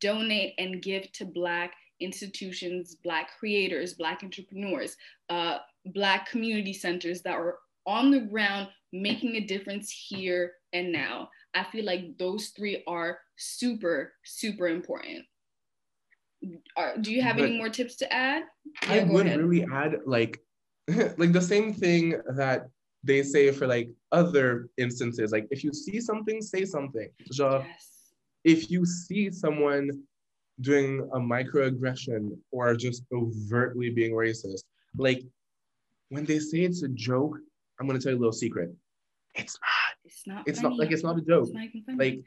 donate 0.00 0.54
and 0.59 0.83
give 0.83 1.12
to 1.12 1.25
Black 1.25 1.73
institutions, 2.00 2.97
Black 2.97 3.30
creators, 3.38 3.95
Black 3.95 4.25
entrepreneurs, 4.25 4.97
uh, 5.28 5.59
Black 5.87 6.28
community 6.28 6.73
centers 6.73 7.23
that 7.23 7.35
are 7.35 7.59
on 7.87 8.11
the 8.11 8.23
ground 8.23 8.66
making 8.92 9.37
a 9.37 9.47
difference 9.47 9.88
here 9.88 10.54
and 10.73 10.90
now. 10.90 11.30
I 11.54 11.62
feel 11.62 11.85
like 11.85 12.19
those 12.19 12.49
three 12.49 12.83
are 12.88 13.21
super, 13.37 14.14
super 14.25 14.66
important 14.66 15.25
are, 16.76 16.97
do 16.99 17.12
you 17.12 17.23
have 17.23 17.37
but 17.37 17.47
any 17.47 17.59
more 17.59 17.68
tips 17.68 17.97
to 17.97 18.12
add? 18.12 18.44
Yeah, 18.88 18.94
I 18.94 19.04
would 19.04 19.26
ahead. 19.26 19.40
really 19.40 19.66
add 19.73 19.99
like 20.06 20.40
like 21.18 21.32
the 21.32 21.40
same 21.40 21.73
thing 21.73 22.20
that 22.37 22.68
they 23.02 23.23
say 23.23 23.50
for 23.50 23.66
like 23.66 23.90
other 24.12 24.68
instances. 24.78 25.32
Like 25.32 25.47
if 25.50 25.64
you 25.64 25.73
see 25.73 26.00
something, 26.00 26.42
say 26.42 26.64
something. 26.64 27.09
Genre, 27.32 27.64
yes. 27.66 28.12
if 28.44 28.70
you 28.70 28.85
see 28.85 29.30
someone 29.30 29.90
doing 30.61 31.09
a 31.14 31.18
microaggression 31.18 32.37
or 32.50 32.75
just 32.75 33.04
overtly 33.12 33.90
being 33.90 34.12
racist, 34.12 34.64
like 34.97 35.23
when 36.09 36.25
they 36.25 36.38
say 36.38 36.61
it's 36.61 36.82
a 36.82 36.88
joke, 36.88 37.38
I'm 37.78 37.87
gonna 37.87 38.00
tell 38.00 38.12
you 38.12 38.18
a 38.18 38.20
little 38.20 38.32
secret. 38.32 38.70
It's 39.35 39.59
not. 39.62 39.97
It's 40.04 40.26
not. 40.26 40.42
It's 40.47 40.61
funny. 40.61 40.76
not 40.76 40.78
like 40.78 40.92
it's 40.92 41.02
not 41.04 41.18
a 41.18 41.23
joke. 41.23 41.49
Not. 41.52 41.99
Like, 41.99 42.20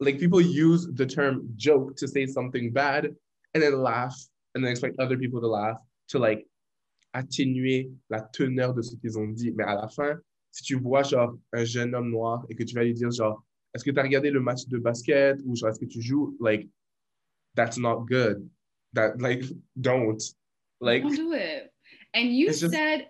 like 0.00 0.18
people 0.18 0.40
use 0.40 0.86
the 0.94 1.06
term 1.06 1.48
joke 1.56 1.96
to 1.96 2.06
say 2.06 2.26
something 2.26 2.72
bad 2.72 3.06
and 3.54 3.62
then 3.62 3.74
laugh 3.82 4.14
and 4.54 4.62
then 4.64 4.70
expect 4.70 4.98
other 4.98 5.16
people 5.16 5.40
to 5.40 5.46
laugh 5.48 5.78
to 6.08 6.18
like 6.18 6.46
atténuer 7.14 7.90
la 8.10 8.20
teneur 8.32 8.74
de 8.74 8.82
ce 8.82 8.94
qu'ils 8.96 9.18
ont 9.18 9.28
dit. 9.28 9.52
Mais 9.52 9.64
à 9.64 9.74
la 9.74 9.88
fin, 9.88 10.18
si 10.50 10.62
tu 10.64 10.74
vois 10.76 11.02
genre 11.02 11.34
un 11.52 11.64
jeune 11.64 11.94
homme 11.94 12.10
noir 12.10 12.44
et 12.50 12.54
que 12.54 12.62
tu 12.64 12.74
vas 12.74 12.84
lui 12.84 12.94
dire 12.94 13.10
genre 13.10 13.42
est-ce 13.74 13.84
que 13.84 13.90
tu 13.90 13.98
as 13.98 14.02
regardé 14.02 14.30
le 14.30 14.40
match 14.40 14.66
de 14.68 14.78
basket 14.78 15.38
ou 15.44 15.54
genre 15.56 15.70
est-ce 15.70 15.80
que 15.80 15.86
tu 15.86 16.00
joues 16.02 16.36
like 16.40 16.68
that's 17.54 17.78
not 17.78 18.04
good. 18.06 18.48
That 18.94 19.16
like 19.20 19.42
don't 19.80 20.22
like 20.80 21.02
don't 21.02 21.14
do 21.16 21.32
it. 21.34 21.70
And 22.14 22.34
you 22.34 22.48
It's 22.48 22.60
just- 22.60 22.72
said, 22.74 23.08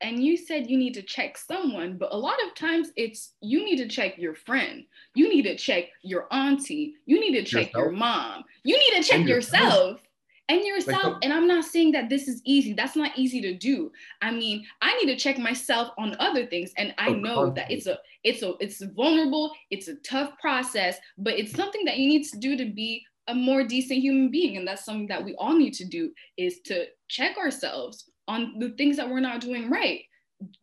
and 0.00 0.22
you 0.22 0.36
said 0.36 0.68
you 0.70 0.76
need 0.78 0.94
to 0.94 1.02
check 1.02 1.38
someone, 1.38 1.96
but 1.96 2.12
a 2.12 2.16
lot 2.16 2.36
of 2.46 2.54
times 2.54 2.90
it's 2.96 3.32
you 3.40 3.64
need 3.64 3.76
to 3.78 3.88
check 3.88 4.18
your 4.18 4.34
friend, 4.34 4.84
you 5.14 5.28
need 5.28 5.42
to 5.42 5.56
check 5.56 5.84
your 6.02 6.26
auntie, 6.32 6.94
you 7.06 7.18
need 7.20 7.32
to 7.34 7.44
check 7.44 7.72
your 7.74 7.90
mom, 7.90 8.44
you 8.64 8.76
need 8.78 9.02
to 9.02 9.08
check 9.08 9.20
And 9.20 9.28
yourself. 9.28 9.64
yourself. 9.64 10.00
And 10.48 10.64
yourself, 10.64 11.02
some- 11.02 11.18
and 11.24 11.32
I'm 11.32 11.48
not 11.48 11.64
saying 11.64 11.90
that 11.92 12.08
this 12.08 12.28
is 12.28 12.40
easy. 12.44 12.72
That's 12.72 12.94
not 12.94 13.18
easy 13.18 13.40
to 13.40 13.54
do. 13.54 13.90
I 14.22 14.30
mean, 14.30 14.64
I 14.80 14.96
need 14.98 15.06
to 15.06 15.16
check 15.16 15.38
myself 15.38 15.90
on 15.98 16.14
other 16.20 16.46
things, 16.46 16.72
and 16.76 16.94
I 16.98 17.10
know 17.10 17.50
that 17.50 17.68
it's 17.68 17.86
a, 17.86 17.98
it's 18.22 18.42
a, 18.44 18.54
it's 18.60 18.80
vulnerable. 18.80 19.50
It's 19.70 19.88
a 19.88 19.96
tough 19.96 20.38
process, 20.38 20.98
but 21.18 21.36
it's 21.36 21.50
something 21.52 21.84
that 21.86 21.98
you 21.98 22.08
need 22.08 22.22
to 22.28 22.38
do 22.38 22.56
to 22.58 22.64
be 22.66 23.04
a 23.26 23.34
more 23.34 23.64
decent 23.64 23.98
human 23.98 24.30
being, 24.30 24.56
and 24.56 24.68
that's 24.68 24.84
something 24.84 25.08
that 25.08 25.24
we 25.24 25.34
all 25.34 25.56
need 25.56 25.74
to 25.74 25.84
do 25.84 26.12
is 26.36 26.60
to 26.66 26.86
check 27.08 27.36
ourselves 27.38 28.08
on 28.28 28.58
the 28.58 28.70
things 28.70 28.96
that 28.96 29.08
we're 29.08 29.20
not 29.20 29.40
doing 29.40 29.70
right. 29.70 30.02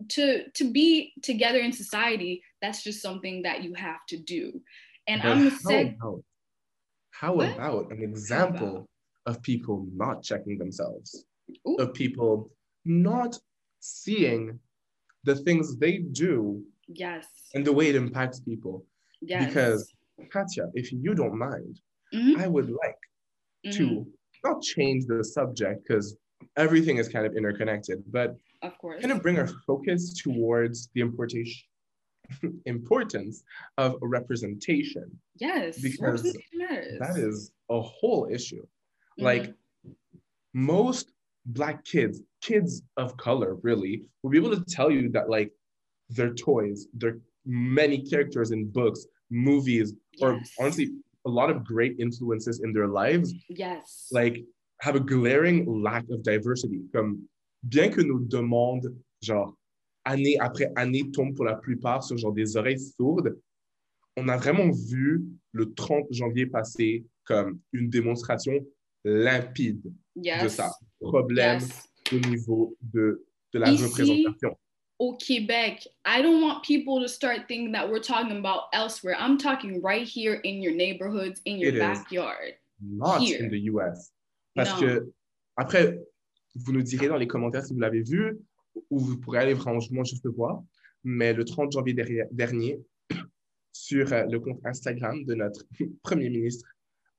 To 0.09 0.49
to 0.51 0.71
be 0.71 1.13
together 1.23 1.57
in 1.59 1.71
society 1.71 2.43
that's 2.61 2.83
just 2.83 3.01
something 3.01 3.41
that 3.41 3.63
you 3.63 3.73
have 3.73 4.05
to 4.09 4.17
do. 4.17 4.61
And 5.07 5.21
But 5.21 5.31
i'm 5.31 5.49
how 5.49 5.57
sick 5.57 5.95
about, 5.99 6.23
how 7.11 7.33
about 7.41 7.91
an 7.91 8.03
example 8.03 8.87
of 9.25 9.41
people 9.41 9.87
not 9.95 10.21
checking 10.21 10.57
themselves, 10.59 11.25
Ooh. 11.67 11.77
of 11.77 11.93
people 11.95 12.51
not 12.85 13.35
seeing 13.79 14.59
the 15.23 15.35
things 15.35 15.75
they 15.77 15.97
do 15.97 16.63
yes. 16.87 17.25
and 17.55 17.65
the 17.65 17.73
way 17.73 17.87
it 17.89 17.95
impacts 17.95 18.39
people? 18.41 18.85
yes. 19.21 19.47
Because 19.47 19.91
Katya, 20.31 20.65
if 20.75 20.91
you 20.91 21.15
don't 21.15 21.37
mind, 21.37 21.79
Mhm, 22.13 22.37
I 22.37 22.47
would 22.47 22.69
like 22.69 23.01
mhm, 23.65 23.73
to 23.77 24.07
not 24.43 24.61
change 24.61 25.05
the 25.07 25.23
subject 25.23 25.81
because 25.87 26.15
everything 26.57 26.97
is 26.97 27.07
kind 27.09 27.25
of 27.25 27.35
interconnected, 27.35 28.03
but 28.11 28.35
of 28.61 28.77
course 28.77 29.01
kind 29.01 29.11
of 29.11 29.21
bring 29.21 29.37
our 29.39 29.47
focus 29.67 30.13
towards 30.13 30.89
the 30.93 31.01
importation 31.01 31.63
importance 32.65 33.43
of 33.77 33.95
representation. 34.01 35.05
yes 35.35 35.79
because 35.81 36.23
representation. 36.23 36.97
That 36.99 37.17
is 37.17 37.51
a 37.69 37.81
whole 37.81 38.27
issue. 38.31 38.63
Mhm, 39.19 39.23
Like 39.29 39.53
most 40.53 41.11
black 41.47 41.83
kids, 41.83 42.21
kids 42.41 42.81
of 42.97 43.17
color, 43.17 43.55
really, 43.55 44.03
will 44.21 44.29
be 44.31 44.37
able 44.37 44.55
to 44.55 44.63
tell 44.65 44.89
you 44.91 45.09
that 45.09 45.29
like 45.29 45.51
their 46.09 46.33
toys, 46.33 46.87
their 46.93 47.17
many 47.45 48.01
characters 48.01 48.51
in 48.51 48.69
books, 48.69 49.05
movies, 49.29 49.93
or 50.21 50.39
honestly, 50.59 50.91
a 51.25 51.29
lot 51.29 51.49
of 51.49 51.63
great 51.65 51.99
influences 51.99 52.61
in 52.63 52.71
their 52.73 52.87
lives, 52.87 53.33
yes 53.49 54.07
like 54.11 54.43
have 54.79 54.95
a 54.95 54.99
glaring 54.99 55.65
lack 55.81 56.03
of 56.09 56.21
diversity. 56.23 56.81
Comme 56.93 57.19
bien 57.63 57.89
que 57.89 58.01
nos 58.01 58.19
demandes, 58.19 58.93
genre 59.21 59.55
année 60.05 60.37
après 60.39 60.71
année, 60.75 61.09
tombent 61.11 61.35
pour 61.35 61.45
la 61.45 61.55
plupart 61.55 62.03
sur 62.03 62.17
genre 62.17 62.33
des 62.33 62.57
oreilles 62.57 62.79
sourdes, 62.79 63.37
on 64.17 64.27
a 64.27 64.37
vraiment 64.37 64.69
vu 64.69 65.23
le 65.53 65.73
30 65.73 66.05
janvier 66.11 66.45
passé 66.45 67.05
comme 67.25 67.59
une 67.71 67.89
démonstration 67.89 68.53
limpide 69.05 69.81
yes 70.15 70.43
de 70.43 70.47
ça. 70.49 70.71
Problème 70.99 71.59
yes. 71.59 71.89
au 72.11 72.29
niveau 72.29 72.77
de, 72.81 73.25
de 73.53 73.59
la 73.59 73.71
Ici, 73.71 73.83
représentation. 73.83 74.57
au 74.99 75.17
Quebec, 75.17 75.87
I 76.05 76.21
don't 76.21 76.41
want 76.41 76.63
people 76.63 77.01
to 77.01 77.07
start 77.07 77.47
thinking 77.47 77.71
that 77.73 77.89
we're 77.89 77.99
talking 77.99 78.37
about 78.37 78.63
elsewhere. 78.73 79.15
I'm 79.17 79.37
talking 79.37 79.81
right 79.81 80.07
here 80.07 80.35
in 80.35 80.61
your 80.61 80.73
neighborhoods, 80.73 81.41
in 81.45 81.57
your 81.57 81.73
It 81.73 81.79
backyard. 81.79 82.53
Not 82.81 83.21
here. 83.21 83.39
in 83.39 83.49
the 83.49 83.59
US. 83.71 84.11
Parce 84.55 84.79
Non. 84.81 84.87
que, 84.87 85.11
après, 85.55 85.99
vous 86.55 86.71
nous 86.73 86.81
direz 86.83 87.07
dans 87.07 87.17
les 87.17 87.27
commentaires 87.27 87.65
si 87.65 87.73
vous 87.73 87.79
l'avez 87.79 88.01
vu, 88.03 88.37
ou 88.89 88.99
vous 88.99 89.19
pourrez 89.19 89.39
aller 89.39 89.55
franchement 89.55 90.03
juste 90.03 90.23
le 90.25 90.31
voir. 90.31 90.61
Mais 91.03 91.33
le 91.33 91.43
30 91.45 91.71
janvier 91.71 91.93
derrière- 91.93 92.27
dernier, 92.31 92.79
sur 93.73 94.11
euh, 94.13 94.25
le 94.25 94.39
compte 94.39 94.59
Instagram 94.65 95.23
de 95.25 95.33
notre 95.35 95.65
Premier 96.03 96.29
ministre 96.29 96.67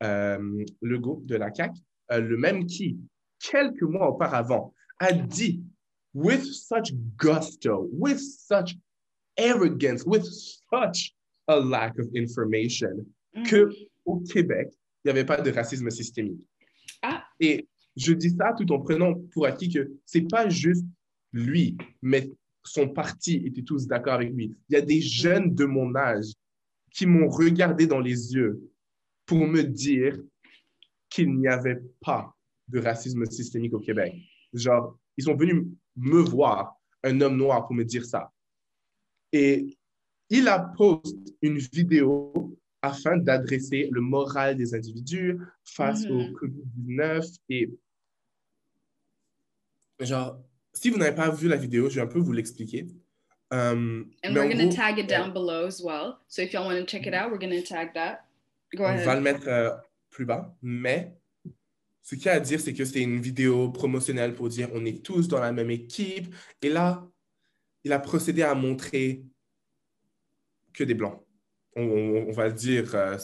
euh, 0.03 0.65
Legault 0.83 1.23
de 1.25 1.37
la 1.37 1.53
CAQ, 1.53 1.79
euh, 2.13 2.21
le 2.21 2.37
même 2.37 2.67
qui, 2.67 2.99
quelques 3.39 3.83
mois 3.83 4.09
auparavant, 4.11 4.73
a 4.99 5.13
dit, 5.13 5.63
with 6.15 6.45
such 6.45 6.93
gusto, 7.19 7.89
with 7.93 8.19
such 8.19 8.77
arrogance, 9.37 10.05
with 10.07 10.25
such 10.25 11.15
a 11.49 11.59
lack 11.59 11.99
of 11.99 12.07
information, 12.17 13.05
que 13.49 13.69
au 14.05 14.21
Québec, 14.21 14.69
il 15.05 15.09
n'y 15.09 15.11
avait 15.11 15.25
pas 15.27 15.41
de 15.41 15.51
racisme 15.51 15.91
systémique. 15.91 16.41
Et 17.41 17.69
je 17.97 18.13
dis 18.13 18.31
ça 18.31 18.55
tout 18.57 18.71
en 18.73 18.81
prenant 18.81 19.15
pour 19.33 19.47
acquis 19.47 19.69
que 19.69 19.93
c'est 20.05 20.29
pas 20.29 20.49
juste 20.49 20.85
lui, 21.33 21.77
mais 22.03 22.31
son 22.65 22.89
parti 22.89 23.43
était 23.45 23.63
tous 23.63 23.87
d'accord 23.87 24.15
avec 24.15 24.33
lui. 24.33 24.57
Il 24.69 24.75
y 24.75 24.77
a 24.77 24.81
des 24.81 25.01
jeunes 25.01 25.55
de 25.55 25.65
mon 25.65 25.95
âge 25.95 26.33
qui 26.91 27.07
m'ont 27.07 27.29
regardé 27.29 27.87
dans 27.87 28.01
les 28.01 28.35
yeux 28.35 28.71
pour 29.27 29.47
me 29.47 29.63
dire 29.63 30.19
qu'il 31.09 31.35
n'y 31.37 31.49
avait 31.49 31.83
pas 32.01 32.35
de 32.69 32.81
racisme 32.81 33.25
systémique 33.27 33.75
au 33.75 33.81
Québec. 33.81 34.15
Genre, 34.53 34.99
ils 35.17 35.25
sont 35.25 35.37
venus 35.37 35.65
me 35.97 36.21
voir, 36.21 36.75
un 37.03 37.21
homme 37.21 37.37
noir, 37.37 37.67
pour 37.67 37.75
me 37.75 37.85
dire 37.85 38.05
ça. 38.05 38.33
Et 39.33 39.77
il 40.31 40.49
a 40.49 40.59
posté 40.59 41.37
une 41.43 41.59
vidéo 41.59 42.57
afin 42.85 43.17
d'adresser 43.17 43.89
le 43.91 44.01
moral 44.01 44.57
des 44.57 44.75
individus 44.75 45.39
face 45.65 46.05
Mhm. 46.05 46.11
au 46.13 46.33
COVID-19. 46.39 47.37
Et 47.49 47.71
genre, 50.01 50.39
si 50.73 50.91
vous 50.91 50.99
n'avez 50.99 51.15
pas 51.15 51.31
vu 51.31 51.49
la 51.49 51.57
vidéo, 51.57 51.89
je 51.89 51.97
vais 51.97 52.01
un 52.03 52.07
peu 52.07 52.19
vous 52.19 52.33
l'expliquer. 52.33 52.87
Um, 53.51 54.11
And 54.25 54.35
we're 54.35 54.49
gonna 54.49 54.65
gros, 54.67 54.75
tag 54.75 54.99
it 54.99 55.09
down 55.09 55.33
below 55.33 55.67
as 55.67 55.81
well. 55.83 56.19
So 56.29 56.43
if 56.43 56.53
y'all 56.53 56.65
want 56.67 56.79
to 56.81 56.87
check 56.87 57.07
it 57.07 57.15
out, 57.15 57.31
we're 57.31 57.39
gonna 57.39 57.63
tag 57.63 57.93
that. 57.95 58.21
Go 58.75 58.85
on 58.85 58.89
ahead. 58.95 59.07
va 59.07 59.15
le 59.15 59.21
mettre 59.21 59.47
euh, 59.49 59.71
plus 60.11 60.25
bas. 60.25 60.57
Mais 60.63 61.15
ce 62.03 62.17
qu'il 62.17 62.27
y 62.27 62.29
a 62.29 62.33
à 62.35 62.41
dire, 62.41 62.61
c'est 62.61 62.75
que 62.75 62.85
c'est 62.85 63.01
une 63.03 63.21
vidéo 63.21 63.71
promotionnelle 63.71 64.35
pour 64.35 64.49
dire 64.49 64.69
on 64.75 64.85
est 64.85 65.05
tous 65.05 65.29
dans 65.29 65.41
la 65.41 65.53
même 65.53 65.71
équipe. 65.71 66.35
Et 66.63 66.69
là, 66.69 67.07
il 67.85 67.93
a 67.93 67.99
procédé 68.01 68.43
à 68.43 68.55
montrer 68.55 69.23
que 70.73 70.83
des 70.85 70.95
blancs. 70.95 71.24
On, 71.77 72.31
va 72.33 72.47
le 72.49 72.53
dire 72.55 72.95
euh, 72.95 73.17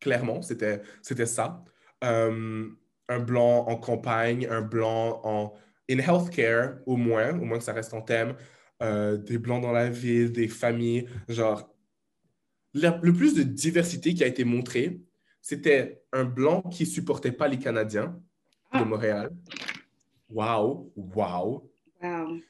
clairement, 0.00 0.42
c'était 0.42 0.82
c'était 1.02 1.26
ça. 1.26 1.64
Euh, 2.02 2.68
un 3.08 3.18
blanc 3.20 3.66
en 3.68 3.76
campagne, 3.76 4.46
un 4.50 4.62
blanc 4.62 5.20
en 5.24 5.54
in 5.90 5.98
healthcare, 5.98 6.78
au 6.86 6.96
moins, 6.96 7.38
au 7.38 7.44
moins 7.44 7.58
que 7.58 7.64
ça 7.64 7.72
reste 7.72 7.94
en 7.94 8.02
thème. 8.02 8.36
Euh, 8.82 9.16
des 9.16 9.38
blancs 9.38 9.62
dans 9.62 9.72
la 9.72 9.88
ville, 9.88 10.32
des 10.32 10.48
familles, 10.48 11.08
genre 11.28 11.74
la- 12.74 12.98
le 13.02 13.12
plus 13.12 13.34
de 13.34 13.42
diversité 13.42 14.14
qui 14.14 14.24
a 14.24 14.26
été 14.26 14.44
montré, 14.44 15.00
c'était 15.40 16.02
un 16.12 16.24
blanc 16.24 16.62
qui 16.62 16.86
supportait 16.86 17.32
pas 17.32 17.48
les 17.48 17.58
Canadiens 17.58 18.20
Ah. 18.70 18.80
de 18.80 18.84
Montréal. 18.88 19.30
Wow, 20.28 20.92
wow. 20.96 21.70
Wow. 22.02 22.40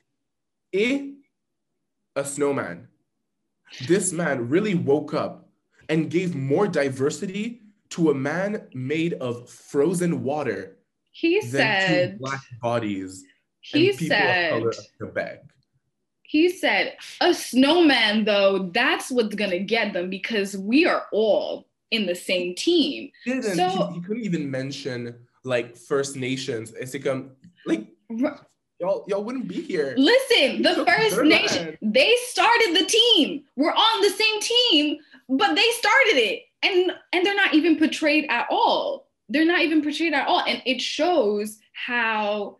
Et 0.73 1.19
a 2.15 2.25
snowman. 2.25 2.89
This 3.87 4.13
man 4.13 4.49
really 4.49 4.75
woke 4.75 5.15
up 5.15 5.49
and 5.89 6.11
gave 6.11 6.35
more 6.35 6.67
diversity 6.69 7.63
to 7.91 8.11
a 8.11 8.15
man 8.15 8.67
made 8.75 9.15
of 9.15 9.49
frozen 9.51 10.23
water 10.23 10.79
He 11.13 11.41
said. 11.43 12.13
two 12.13 12.19
black 12.19 12.41
bodies 12.63 13.25
He 13.61 13.91
and 13.91 13.99
people 13.99 14.17
said. 14.17 14.53
of 14.53 14.59
color 14.61 14.71
of 14.71 14.77
Quebec. 14.99 15.43
He 16.23 16.49
said, 16.49 16.97
a 17.21 17.33
snowman, 17.35 18.25
though, 18.25 18.71
that's 18.73 19.11
what's 19.11 19.35
going 19.37 19.51
to 19.53 19.61
get 19.61 19.93
them 19.93 20.11
because 20.11 20.57
we 20.57 20.85
are 20.87 21.05
all 21.13 21.69
in 21.93 22.07
the 22.07 22.15
same 22.15 22.55
team. 22.57 23.11
Didn't, 23.25 23.43
So- 23.55 23.89
he, 23.89 23.95
he 23.95 24.01
couldn't 24.01 24.25
even 24.25 24.51
mention 24.51 25.15
like 25.45 25.77
First 25.77 26.17
Nations. 26.17 26.73
It's 26.73 26.95
like, 26.95 27.07
um, 27.07 27.31
like 27.67 27.87
y'all, 28.85 29.05
y'all 29.09 29.25
wouldn't 29.25 29.49
be 29.49 29.61
here. 29.61 29.95
Listen, 29.97 30.63
the 30.63 30.85
First 30.87 31.23
Nation, 31.23 31.77
they 31.83 32.15
started 32.29 32.77
the 32.77 32.87
team. 32.87 33.45
We're 33.57 33.73
on 33.73 34.01
the 34.03 34.11
same 34.11 34.41
team, 34.41 34.99
but 35.29 35.55
they 35.55 35.69
started 35.79 36.17
it. 36.17 36.43
and 36.65 36.93
and 37.13 37.25
they're 37.25 37.37
not 37.37 37.55
even 37.55 37.79
portrayed 37.79 38.27
at 38.29 38.47
all 38.51 39.07
they're 39.29 39.47
not 39.47 39.61
even 39.61 39.83
portrayed 39.83 40.15
at 40.15 40.27
all 40.27 40.43
and 40.47 40.63
it 40.67 40.81
shows 40.81 41.59
how 41.73 42.59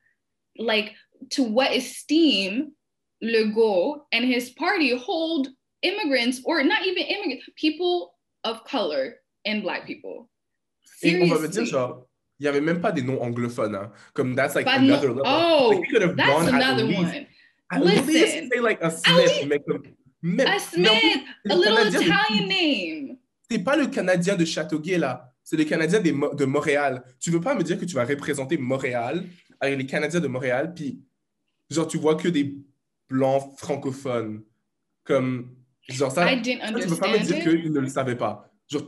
like 0.59 0.93
to 1.31 1.43
what 1.43 1.73
esteem 1.73 2.73
Legault 3.23 4.01
and 4.13 4.25
his 4.25 4.51
party 4.51 4.97
hold 4.97 5.49
immigrants 5.83 6.41
or 6.45 6.63
not 6.63 6.87
even 6.87 7.03
immigrants 7.03 7.49
people 7.57 8.15
of 8.45 8.65
color 8.65 9.17
and 9.45 9.63
black 9.63 9.87
people 9.87 10.29
Et 11.03 11.31
oh, 11.75 12.07
il 12.41 12.45
y 12.45 12.49
avait 12.49 12.61
même 12.61 12.81
pas 12.81 12.93
des 12.93 13.03
noms 13.03 13.21
anglophones 13.23 13.75
hein. 13.75 13.93
comme 14.13 14.35
that's 14.35 14.55
like 14.55 14.67
another 14.67 15.09
no- 15.11 15.15
level. 15.17 15.23
Oh, 15.27 15.71
like, 15.73 15.85
he 15.85 15.91
could 15.93 16.03
have 16.03 16.17
that's 16.17 16.49
another 16.49 16.85
least, 16.85 16.99
one. 17.01 17.27
at 17.71 17.81
Listen. 17.81 18.07
least 18.07 18.53
say 18.53 18.61
like 18.61 18.79
a 18.83 18.91
Smith 18.91 19.47
mais 19.49 19.61
comme 19.61 19.83
a 20.41 20.59
Smith 20.59 20.89
a 21.49 21.55
le 21.55 21.85
little 21.85 22.03
Italian 22.03 22.47
name. 22.49 23.17
C'est 23.51 23.59
pas 23.63 23.77
le 23.77 23.87
Canadien 23.87 24.37
de 24.37 24.45
Châteauguay 24.45 24.99
là. 24.99 25.31
C'est 25.43 25.57
le 25.57 25.65
Canadien 25.65 26.01
des 26.01 26.13
Mo- 26.13 26.35
de 26.35 26.45
Montréal. 26.47 27.05
Tu 27.21 27.31
veux 27.31 27.41
pas 27.41 27.55
me 27.55 27.63
dire 27.63 27.79
que 27.79 27.85
tu 27.85 27.95
vas 27.95 28.05
représenter 28.05 28.57
Montréal 28.57 29.25
avec 29.61 29.79
les 29.79 29.87
Canadiens 29.87 30.21
de 30.21 30.27
Montréal 30.29 30.73
puis 30.75 31.01
genre 31.71 31.87
tu 31.87 31.99
vois 31.99 32.15
que 32.17 32.29
des 32.29 32.57
blancs 33.09 33.53
francophones 33.59 34.43
comme 35.05 35.55
genre 35.89 36.11
ça 36.11 36.33
I 36.33 36.41
didn't 36.41 36.61
Ça, 36.63 36.73
tu 36.81 36.89
peux 36.89 36.97
pas 36.97 37.09
me 37.09 37.15
understand 37.15 37.37
dire 37.39 37.55
it. 37.55 37.63
qu'il 37.63 37.73
ne 37.73 37.81
le 37.81 37.89
savait 37.89 38.17
pas. 38.17 38.51
Genre, 38.71 38.83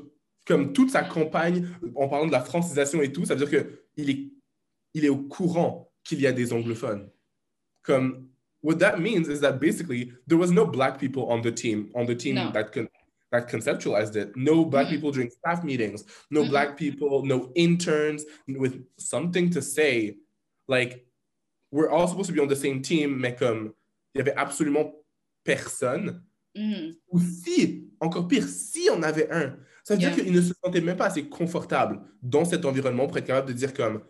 comme 0.46 0.72
toute 0.72 0.90
sa 0.90 1.02
campagne, 1.02 1.66
en 1.94 2.08
parlant 2.08 2.26
de 2.26 2.32
la 2.32 2.40
francisation 2.40 3.02
et 3.02 3.12
tout, 3.12 3.24
ça 3.24 3.34
veut 3.34 3.46
dire 3.46 3.66
qu'il 3.94 4.10
est, 4.10 4.28
il 4.94 5.04
est 5.04 5.08
au 5.08 5.18
courant 5.24 5.90
qu'il 6.04 6.20
y 6.20 6.26
a 6.26 6.32
des 6.32 6.52
anglophones. 6.52 7.10
Comme, 7.82 8.28
what 8.62 8.76
that 8.76 8.98
means 8.98 9.28
is 9.28 9.40
that 9.40 9.54
basically 9.60 10.12
there 10.26 10.38
was 10.38 10.50
no 10.52 10.64
black 10.66 10.98
people 10.98 11.24
on 11.28 11.40
the 11.42 11.52
team, 11.52 11.90
on 11.94 12.06
the 12.06 12.14
team 12.16 12.36
No. 12.36 12.52
that 12.52 12.72
con- 12.72 12.88
that 13.32 13.48
conceptualized 13.50 14.14
it. 14.16 14.36
No 14.36 14.64
black 14.64 14.86
Mm. 14.86 14.90
people 14.90 15.10
during 15.10 15.30
staff 15.30 15.64
meetings, 15.64 16.04
no 16.30 16.42
Mm-mm. 16.44 16.50
black 16.50 16.76
people, 16.76 17.24
no 17.26 17.50
interns 17.56 18.24
with 18.46 18.84
something 18.98 19.50
to 19.50 19.60
say. 19.60 20.16
Like, 20.68 21.06
we're 21.72 21.90
all 21.90 22.06
supposed 22.06 22.28
to 22.28 22.32
be 22.32 22.40
on 22.40 22.48
the 22.48 22.56
same 22.56 22.80
team, 22.82 23.18
mais 23.18 23.34
comme, 23.34 23.72
il 24.14 24.18
y 24.18 24.20
avait 24.20 24.36
absolument 24.36 24.92
personne 25.44 26.22
Mhm. 26.56 26.94
ou 27.08 27.18
si, 27.18 27.88
encore 28.00 28.28
pire, 28.28 28.46
si 28.48 28.88
on 28.90 29.02
avait 29.02 29.28
un, 29.30 29.56
ça 29.86 29.94
veut 29.94 30.00
Yeah. 30.00 30.10
dire 30.10 30.24
qu'il 30.24 30.32
ne 30.32 30.40
se 30.40 30.52
sentait 30.64 30.80
même 30.80 30.96
pas 30.96 31.06
assez 31.06 31.28
confortable 31.28 32.00
dans 32.20 32.44
cet 32.44 32.64
environnement 32.64 33.06
pour 33.06 33.18
être 33.18 33.26
capable 33.26 33.46
de 33.46 33.52
dire 33.52 33.72
comme, 33.72 34.02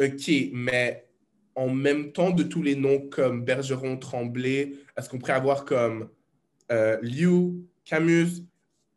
OK, 0.00 0.30
mais 0.52 1.08
en 1.54 1.68
même 1.68 2.10
temps 2.10 2.30
de 2.32 2.42
tous 2.42 2.62
les 2.62 2.74
noms 2.74 3.08
comme 3.08 3.44
Bergeron, 3.44 3.96
Tremblay, 3.96 4.72
est-ce 4.96 5.08
qu'on 5.08 5.18
pourrait 5.20 5.34
avoir 5.34 5.64
comme 5.64 6.08
euh, 6.72 6.98
Liu, 7.00 7.62
Camus, 7.84 8.42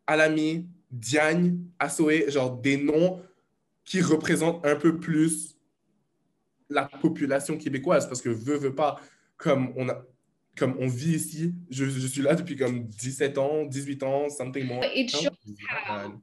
Alami, 0.08 0.66
Diagne, 0.90 1.60
Assoé, 1.78 2.28
genre 2.32 2.56
des 2.56 2.78
noms 2.78 3.22
qui 3.84 4.02
représentent 4.02 4.66
un 4.66 4.74
peu 4.74 4.98
plus 4.98 5.56
la 6.68 6.86
population 7.00 7.56
québécoise? 7.56 8.08
Parce 8.08 8.20
que 8.22 8.30
veut, 8.30 8.56
veut 8.56 8.74
pas, 8.74 8.98
comme 9.36 9.72
on 9.76 9.88
a, 9.88 10.02
comme 10.56 10.76
on 10.80 10.88
vit 10.88 11.14
ici, 11.16 11.52
je, 11.70 11.84
je 11.84 12.06
suis 12.06 12.22
là 12.22 12.34
depuis 12.34 12.56
comme 12.56 12.88
17 12.90 13.38
ans, 13.38 13.64
18 13.66 14.02
ans, 14.02 14.28
something 14.30 14.66
more. 14.66 14.82
It 14.94 15.10
shows 15.10 15.30
how 15.68 16.20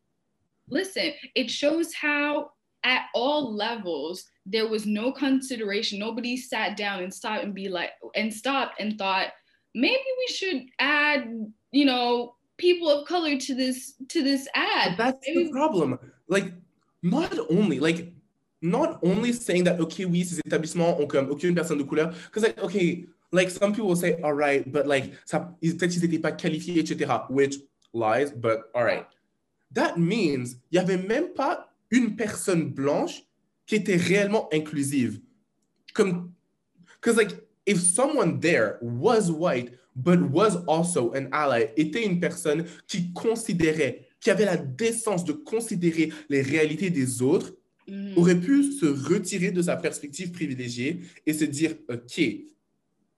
listen 0.70 1.12
it 1.36 1.50
shows 1.50 1.94
how 1.94 2.50
at 2.86 3.04
all 3.14 3.54
levels 3.54 4.24
there 4.46 4.66
was 4.68 4.86
no 4.86 5.12
consideration 5.12 6.00
nobody 6.00 6.38
sat 6.38 6.78
down 6.78 7.04
and 7.04 7.14
stopped 7.14 7.44
and 7.44 7.54
be 7.54 7.68
like 7.68 7.92
and 8.16 8.34
stopped 8.34 8.80
and 8.80 8.98
thought 8.98 9.28
maybe 9.76 10.00
we 10.20 10.34
should 10.34 10.64
add 10.80 11.28
you 11.74 11.84
know 11.84 12.36
people 12.58 12.90
of 12.90 13.06
color 13.06 13.38
to 13.38 13.54
this 13.54 13.96
to 14.08 14.24
this 14.24 14.48
But 14.56 14.64
ad 14.64 14.98
that's 14.98 15.28
Maybe- 15.28 15.46
the 15.46 15.52
problem. 15.52 16.00
Like, 16.30 16.54
not 17.02 17.38
only, 17.50 17.80
like, 17.82 18.14
not 18.62 19.00
only 19.04 19.34
saying 19.34 19.66
that, 19.66 19.80
okay, 19.82 20.06
oui, 20.06 20.24
ces 20.24 20.40
établissements 20.40 20.98
ont 21.00 21.06
comme 21.08 21.30
aucune 21.30 21.54
personne 21.54 21.78
de 21.78 21.84
couleur, 21.84 22.14
because, 22.28 22.44
like, 22.44 22.64
okay, 22.64 23.06
like, 23.34 23.50
some 23.50 23.74
people 23.74 23.90
will 23.90 23.98
say, 23.98 24.18
all 24.24 24.34
right, 24.34 24.66
but, 24.72 24.86
like, 24.86 25.12
ça, 25.26 25.56
ils- 25.62 25.76
peut-être 25.76 25.92
qu'ils 25.92 26.02
n'étaient 26.04 26.20
pas 26.22 26.32
qualifiés, 26.32 26.80
etc., 26.80 27.12
which 27.30 27.60
lies, 27.94 28.32
but, 28.36 28.60
all 28.74 28.84
right. 28.86 29.06
That 29.74 29.98
means, 29.98 30.56
il 30.72 30.74
n'y 30.74 30.80
avait 30.80 30.98
même 30.98 31.34
pas 31.34 31.74
une 31.92 32.16
personne 32.16 32.70
blanche 32.70 33.24
qui 33.66 33.76
était 33.76 33.96
réellement 33.98 34.48
inclusive. 34.54 35.20
Comme, 35.94 36.32
because, 37.02 37.18
like, 37.18 37.32
if 37.66 37.80
someone 37.80 38.40
there 38.40 38.78
was 38.82 39.32
white, 39.32 39.72
but 39.96 40.20
was 40.32 40.58
also 40.68 41.12
an 41.14 41.28
ally, 41.32 41.72
était 41.78 42.06
une 42.06 42.20
personne 42.20 42.66
qui 42.88 43.12
considérait, 43.14 44.08
qui 44.20 44.30
avait 44.32 44.46
la 44.46 44.58
décence 44.58 45.24
de 45.26 45.34
considérer 45.34 46.12
les 46.30 46.42
réalités 46.42 46.90
des 46.90 47.22
autres, 47.22 47.54
Mhm. 47.88 48.14
aurait 48.18 48.40
pu 48.40 48.64
se 48.72 48.86
retirer 48.86 49.52
de 49.52 49.62
sa 49.62 49.76
perspective 49.76 50.32
privilégiée 50.32 51.02
et 51.26 51.34
se 51.34 51.44
dire, 51.46 51.76
OK, 51.90 52.22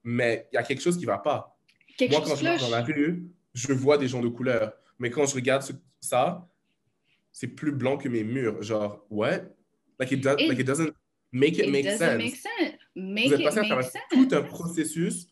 mais 0.08 0.46
il 0.52 0.54
y 0.54 0.58
a 0.58 0.62
quelque 0.62 0.80
chose 0.80 0.94
qui 0.96 1.02
ne 1.02 1.06
va 1.08 1.18
pas. 1.18 1.58
Quelque 1.98 2.12
Moi, 2.12 2.20
quand 2.24 2.36
je 2.36 2.44
marche 2.44 2.60
dans 2.62 2.70
la 2.70 2.82
rue, 2.82 3.26
je 3.54 3.72
vois 3.72 3.98
des 3.98 4.06
gens 4.06 4.20
de 4.22 4.28
couleur. 4.28 4.72
Mais 5.00 5.10
quand 5.10 5.26
je 5.26 5.34
regarde 5.34 5.62
ce- 5.62 5.72
ça, 6.00 6.48
c'est 7.32 7.48
plus 7.48 7.72
blanc 7.72 7.96
que 7.98 8.08
mes 8.08 8.22
murs. 8.22 8.62
Genre, 8.62 9.04
what? 9.10 9.40
Like 9.98 10.12
it, 10.12 10.20
does, 10.22 10.36
It- 10.38 10.48
like 10.48 10.60
it 10.60 10.66
doesn't 10.66 10.92
make 11.32 11.58
it, 11.58 11.64
it 11.66 11.70
make 11.72 11.84
doesn't 11.84 11.98
sense. 11.98 12.18
make 12.22 12.36
sense 12.36 12.74
make 12.94 13.26
Vous 13.28 13.34
êtes 13.34 13.42
passé 13.44 13.58
à 13.58 13.64
travers 13.64 13.90
tout 14.10 14.28
un 14.30 14.42
processus 14.42 15.26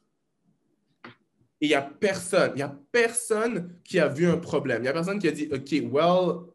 et 1.60 1.66
il 1.66 1.68
n'y 1.68 1.74
a 1.74 1.82
personne, 1.82 2.52
il 2.56 2.58
y 2.58 2.62
a 2.62 2.76
personne 2.90 3.78
qui 3.84 3.98
a 4.00 4.08
vu 4.08 4.26
un 4.26 4.37
problème. 4.38 4.82
Il 4.82 4.87
y 4.87 4.88
a 4.88 4.92
personne 4.92 5.18
qui 5.20 5.28
a 5.28 5.30
dit, 5.30 5.48
OK, 5.52 5.72
well, 5.92 6.46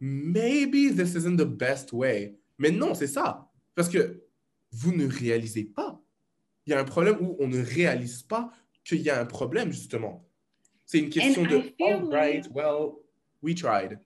maybe 0.00 0.94
this 0.94 1.14
isn't 1.14 1.36
the 1.38 1.46
best 1.46 1.92
way. 1.92 2.36
Mais 2.58 2.70
non, 2.70 2.94
c'est 2.94 3.06
ça. 3.06 3.50
Parce 3.74 3.88
que 3.88 4.22
vous 4.70 4.92
ne 4.94 5.06
réalisez 5.08 5.64
pas. 5.64 5.85
Il 6.66 6.70
y 6.70 6.74
a 6.74 6.80
un 6.80 6.84
problème 6.84 7.16
où 7.20 7.36
on 7.40 7.48
ne 7.48 7.62
réalise 7.62 8.22
pas 8.22 8.50
qu'il 8.84 9.00
y 9.02 9.10
a 9.10 9.20
un 9.20 9.26
problème, 9.26 9.72
justement. 9.72 10.24
C'est 10.84 10.98
une 10.98 11.10
question 11.10 11.42
And 11.42 11.48
de, 11.48 11.74
all 11.80 12.08
right, 12.10 12.46
well, 12.52 12.96
we 13.42 13.54
tried. 13.54 13.98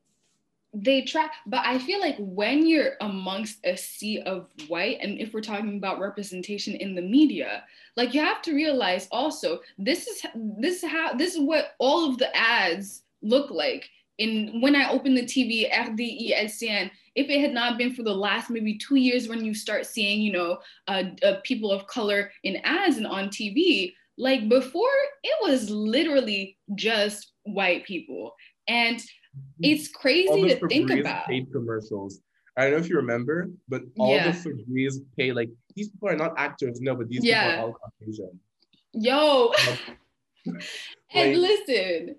they 0.73 1.03
try 1.03 1.27
but 1.47 1.63
i 1.65 1.79
feel 1.79 1.99
like 1.99 2.15
when 2.21 2.65
you're 2.65 2.93
amongst 3.01 3.59
a 3.65 3.77
sea 3.77 4.21
of 4.21 4.47
white 4.69 4.99
and 5.03 5.19
if 5.19 5.35
we're 5.35 5.41
talking 5.41 5.77
about 5.77 5.99
representation 5.99 6.75
in 6.77 6.95
the 6.95 7.03
media 7.03 7.65
like 7.97 8.15
you 8.15 8.21
have 8.21 8.41
to 8.41 8.55
realize 8.55 9.09
also 9.11 9.59
this 9.79 10.07
is 10.07 10.25
this 10.61 10.83
is 10.83 10.89
how 10.89 11.13
this 11.13 11.35
is 11.35 11.41
what 11.41 11.75
all 11.81 12.09
of 12.09 12.19
the 12.19 12.37
ads 12.37 13.03
look 13.21 13.51
like 13.51 13.91
in 14.19 14.61
when 14.61 14.77
i 14.77 14.89
open 14.91 15.13
the 15.13 15.25
tv 15.25 15.69
RDI 15.73 16.37
LCN 16.37 16.89
if 17.17 17.29
it 17.29 17.41
had 17.41 17.53
not 17.53 17.77
been 17.79 17.93
for 17.95 18.03
the 18.03 18.15
last 18.15 18.51
maybe 18.51 18.79
two 18.79 18.97
years 18.97 19.29
when 19.29 19.45
you 19.45 19.53
start 19.55 19.87
seeing 19.87 20.21
you 20.21 20.33
know 20.33 20.59
uh, 20.89 21.05
uh, 21.25 21.35
people 21.45 21.71
of 21.73 21.87
color 21.87 22.31
in 22.45 22.57
ads 22.65 22.97
and 22.97 23.07
on 23.07 23.29
tv 23.29 23.93
like 24.19 24.49
before 24.49 24.89
it 25.25 25.37
was 25.49 25.71
literally 25.71 26.57
just 26.75 27.33
white 27.45 27.85
people 27.85 28.33
and 28.69 29.01
it's 29.61 29.89
all 29.95 30.01
crazy 30.01 30.43
the 30.49 30.59
to 30.61 30.69
think 30.69 30.91
Febreze 30.91 31.01
about. 31.01 31.27
paid 31.27 31.53
commercials. 31.53 32.21
I 32.57 32.63
don't 32.65 32.73
know 32.73 32.79
if 32.79 32.89
you 32.89 32.97
remember, 32.97 33.49
but 33.69 33.83
all 33.97 34.13
Yeah. 34.15 34.33
the 34.33 34.37
Febreze 34.51 34.97
pay 35.17 35.33
like 35.33 35.51
these 35.77 35.89
people 35.89 36.09
are 36.09 36.17
not 36.17 36.35
actors, 36.37 36.81
no, 36.81 36.97
but 36.97 37.09
these 37.09 37.25
Yeah. 37.25 37.51
people 37.51 37.59
are 37.61 37.67
all 37.69 37.73
Caucasian. 38.01 38.41
Yo, 38.93 39.53
and 40.47 40.57
Like- 41.15 41.37
listen, 41.37 42.17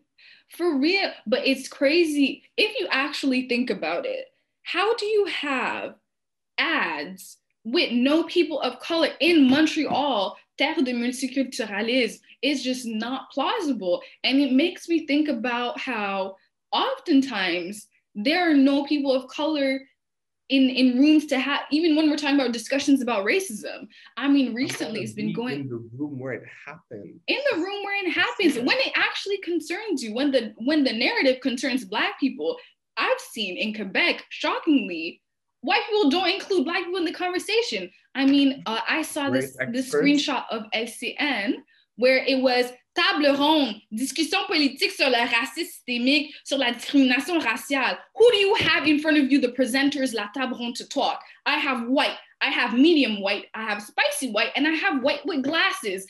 for 0.49 0.77
real, 0.77 1.11
but 1.27 1.45
it's 1.45 1.67
crazy 1.67 2.43
if 2.57 2.79
you 2.79 2.87
actually 2.89 3.47
think 3.49 3.69
about 3.69 4.05
it. 4.05 4.27
How 4.63 4.95
do 4.95 5.05
you 5.05 5.25
have 5.25 5.95
ads 6.57 7.37
with 7.63 7.91
no 7.91 8.23
people 8.23 8.61
of 8.61 8.79
color 8.79 9.09
in 9.19 9.49
Montreal? 9.49 10.37
Terre 10.57 10.83
de 10.83 10.93
multiculturalisme 10.93 12.19
is 12.41 12.63
just 12.63 12.85
not 12.85 13.31
plausible. 13.31 14.01
And 14.23 14.39
it 14.39 14.51
makes 14.53 14.87
me 14.87 15.07
think 15.07 15.27
about 15.27 15.79
how 15.79 16.35
oftentimes 16.71 17.87
there 18.15 18.49
are 18.49 18.55
no 18.55 18.85
people 18.85 19.13
of 19.13 19.27
color 19.27 19.81
in, 20.49 20.69
in 20.69 20.99
rooms 20.99 21.25
to 21.27 21.39
have, 21.39 21.61
even 21.71 21.95
when 21.95 22.09
we're 22.09 22.17
talking 22.17 22.35
about 22.35 22.51
discussions 22.51 23.01
about 23.01 23.25
racism. 23.25 23.87
I 24.17 24.27
mean, 24.27 24.53
recently 24.53 24.99
it's 25.01 25.13
been 25.13 25.31
going 25.33 25.61
in 25.61 25.69
the 25.69 25.89
room 25.97 26.19
where 26.19 26.33
it 26.33 26.43
happened. 26.65 27.19
in 27.27 27.39
the 27.51 27.57
room 27.57 27.83
where 27.85 28.05
it 28.05 28.11
happens 28.11 28.55
when 28.57 28.77
it 28.79 28.91
actually 28.95 29.37
concerns 29.37 30.03
you 30.03 30.13
when 30.13 30.29
the 30.29 30.53
when 30.57 30.83
the 30.83 30.91
narrative 30.91 31.39
concerns 31.41 31.85
black 31.85 32.19
people 32.19 32.57
i've 33.11 33.21
seen 33.31 33.57
in 33.57 33.73
quebec 33.73 34.23
shockingly 34.29 35.21
white 35.61 35.81
people 35.89 36.09
don't 36.09 36.29
include 36.29 36.65
black 36.65 36.83
people 36.83 36.97
in 36.97 37.05
the 37.05 37.13
conversation. 37.13 37.89
I 38.15 38.25
mean 38.25 38.63
uh, 38.65 38.79
i 38.87 39.01
saw 39.01 39.29
this 39.29 39.55
Great 39.55 39.73
this 39.73 39.93
experts. 39.93 40.03
screenshot 40.03 40.45
of 40.49 40.63
scn 40.73 41.55
where 41.97 42.23
it 42.25 42.41
was 42.41 42.71
table 42.95 43.37
ronde 43.37 43.75
discussion 43.93 44.39
politique 44.47 44.91
sur 44.91 45.09
le 45.09 45.17
racisme 45.17 45.69
systémique 45.87 46.31
sur 46.43 46.57
la 46.57 46.71
discrimination 46.71 47.39
raciale. 47.39 47.97
Who 48.15 48.31
do 48.31 48.37
you 48.37 48.55
have 48.55 48.87
in 48.87 48.99
front 48.99 49.17
of 49.17 49.31
you 49.31 49.39
the 49.39 49.49
presenters 49.49 50.13
la 50.13 50.27
table 50.33 50.57
ronde 50.57 50.75
to 50.77 50.87
talk? 50.87 51.21
I 51.45 51.57
have 51.57 51.87
white 51.87 52.17
I 52.41 52.49
have 52.49 52.73
medium 52.73 53.21
white, 53.21 53.45
I 53.53 53.63
have 53.63 53.83
spicy 53.83 54.31
white, 54.31 54.51
and 54.55 54.67
I 54.67 54.71
have 54.71 55.03
white 55.03 55.25
with 55.25 55.43
glasses 55.43 56.07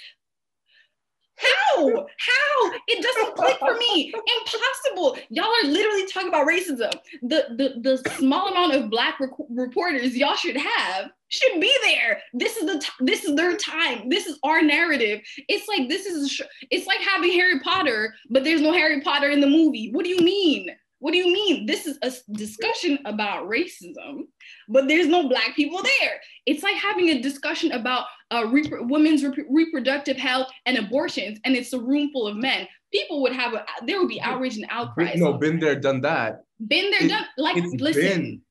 How? 1.42 1.88
How? 1.88 2.72
It 2.88 3.02
doesn't 3.02 3.36
click 3.36 3.58
for 3.60 3.78
me. 3.78 4.14
Impossible. 4.14 5.18
Y'all 5.30 5.46
are 5.46 5.68
literally 5.68 6.06
talking 6.08 6.30
about 6.30 6.48
racism. 6.48 6.92
The 7.22 7.46
the, 7.58 7.74
the 7.82 8.10
small 8.18 8.50
amount 8.50 8.76
of 8.76 8.90
black 8.90 9.20
rec- 9.20 9.32
reporters 9.50 10.16
y'all 10.16 10.36
should 10.36 10.58
have 10.58 11.10
should 11.30 11.62
be 11.62 11.74
there. 11.84 12.22
This 12.34 12.58
is 12.58 12.66
the 12.66 12.80
t- 12.80 13.06
this 13.06 13.24
is 13.24 13.36
their 13.36 13.56
time. 13.56 14.10
This 14.10 14.28
is 14.28 14.38
our 14.44 14.62
narrative. 14.62 15.22
It's 15.48 15.68
like 15.68 15.90
this 15.90 16.06
is 16.06 16.32
sh- 16.32 16.42
it's 16.70 16.88
like 16.88 17.00
having 17.00 17.32
Harry 17.32 17.60
Potter, 17.62 18.14
but 18.30 18.44
there's 18.44 18.62
no 18.62 18.74
Harry 18.74 19.02
Potter 19.02 19.30
in 19.30 19.40
the 19.40 19.48
movie. 19.48 19.92
What 19.92 20.04
do 20.04 20.10
you 20.10 20.20
mean? 20.20 20.68
What 21.02 21.14
do 21.14 21.18
you 21.18 21.34
mean? 21.34 21.66
This 21.66 21.88
is 21.88 21.98
a 22.04 22.12
discussion 22.34 23.00
about 23.06 23.50
racism, 23.50 24.28
but 24.70 24.88
there's 24.88 25.08
no 25.08 25.28
black 25.28 25.56
people 25.56 25.82
there. 25.82 26.22
It's 26.46 26.62
like 26.62 26.76
having 26.76 27.10
a 27.10 27.20
discussion 27.20 27.72
about 27.72 28.06
uh, 28.30 28.46
rep- 28.48 28.82
women's 28.82 29.24
rep- 29.24 29.48
reproductive 29.50 30.16
health 30.18 30.48
and 30.68 30.78
abortions, 30.78 31.40
and 31.44 31.56
it's 31.56 31.74
a 31.74 31.80
room 31.80 32.12
full 32.14 32.28
of 32.28 32.38
men. 32.38 32.68
People 32.94 33.24
would 33.24 33.34
have 33.34 33.54
a 33.56 33.66
there 33.88 34.00
would 34.00 34.10
be 34.10 34.22
outrage 34.22 34.58
and 34.58 34.68
outcry. 34.70 35.14
No, 35.16 35.34
been 35.34 35.60
there, 35.60 35.76
done 35.76 36.02
that. 36.02 36.44
Been 36.68 36.92
there, 36.92 37.06
It- 37.06 37.10
done. 37.10 37.26
Like 37.36 37.64
listen, 37.80 38.44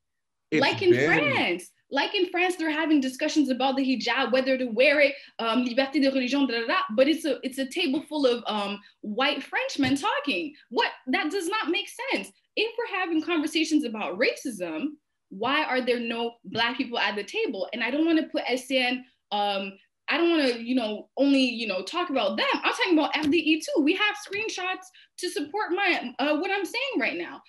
like 0.53 0.83
in 0.83 0.91
been. 0.91 1.07
France. 1.07 1.71
Like 1.93 2.15
in 2.15 2.29
France, 2.31 2.55
they're 2.55 2.71
having 2.71 3.01
discussions 3.01 3.49
about 3.49 3.75
the 3.77 3.83
hijab, 3.83 4.31
whether 4.31 4.57
to 4.57 4.67
wear 4.67 5.01
it, 5.01 5.13
um, 5.41 5.65
liberté 5.65 5.95
de 6.01 6.09
religion, 6.09 6.47
da, 6.47 6.61
da, 6.61 6.67
da. 6.69 6.77
But 6.95 7.09
it's 7.09 7.25
a 7.25 7.39
it's 7.43 7.59
a 7.59 7.67
table 7.67 8.03
full 8.09 8.27
of 8.27 8.45
um, 8.47 8.79
white 9.01 9.43
Frenchmen 9.43 9.97
talking. 9.97 10.55
What 10.69 10.91
that 11.09 11.33
does 11.33 11.49
not 11.49 11.69
make 11.69 11.89
sense. 12.13 12.31
If 12.57 12.75
we're 12.77 12.99
having 12.99 13.23
conversations 13.23 13.85
about 13.85 14.19
racism, 14.19 14.89
why 15.31 15.65
are 15.65 15.81
there 15.81 16.01
no 16.01 16.35
black 16.45 16.77
people 16.77 16.99
at 16.99 17.15
the 17.17 17.25
table? 17.25 17.69
And 17.73 17.83
I 17.83 17.91
don't 17.91 18.07
want 18.07 18.19
to 18.19 18.27
put 18.27 18.43
SN. 18.59 19.05
Um, 19.31 19.73
I 20.09 20.17
don't 20.17 20.31
want 20.31 20.53
to, 20.53 20.61
you 20.61 20.75
know, 20.75 21.09
only 21.17 21.43
you 21.43 21.69
know 21.69 21.83
talk 21.83 22.11
about 22.11 22.37
them. 22.37 22.47
I'm 22.55 22.73
talking 22.73 22.99
about 22.99 23.15
FDE 23.15 23.61
too. 23.61 23.83
We 23.83 23.95
have 23.95 24.17
screenshots 24.17 24.87
to 25.19 25.31
support 25.31 25.71
my 25.71 26.13
uh, 26.19 26.37
what 26.39 26.51
I'm 26.51 26.65
saying 26.65 26.99
right 26.99 27.17
now 27.17 27.41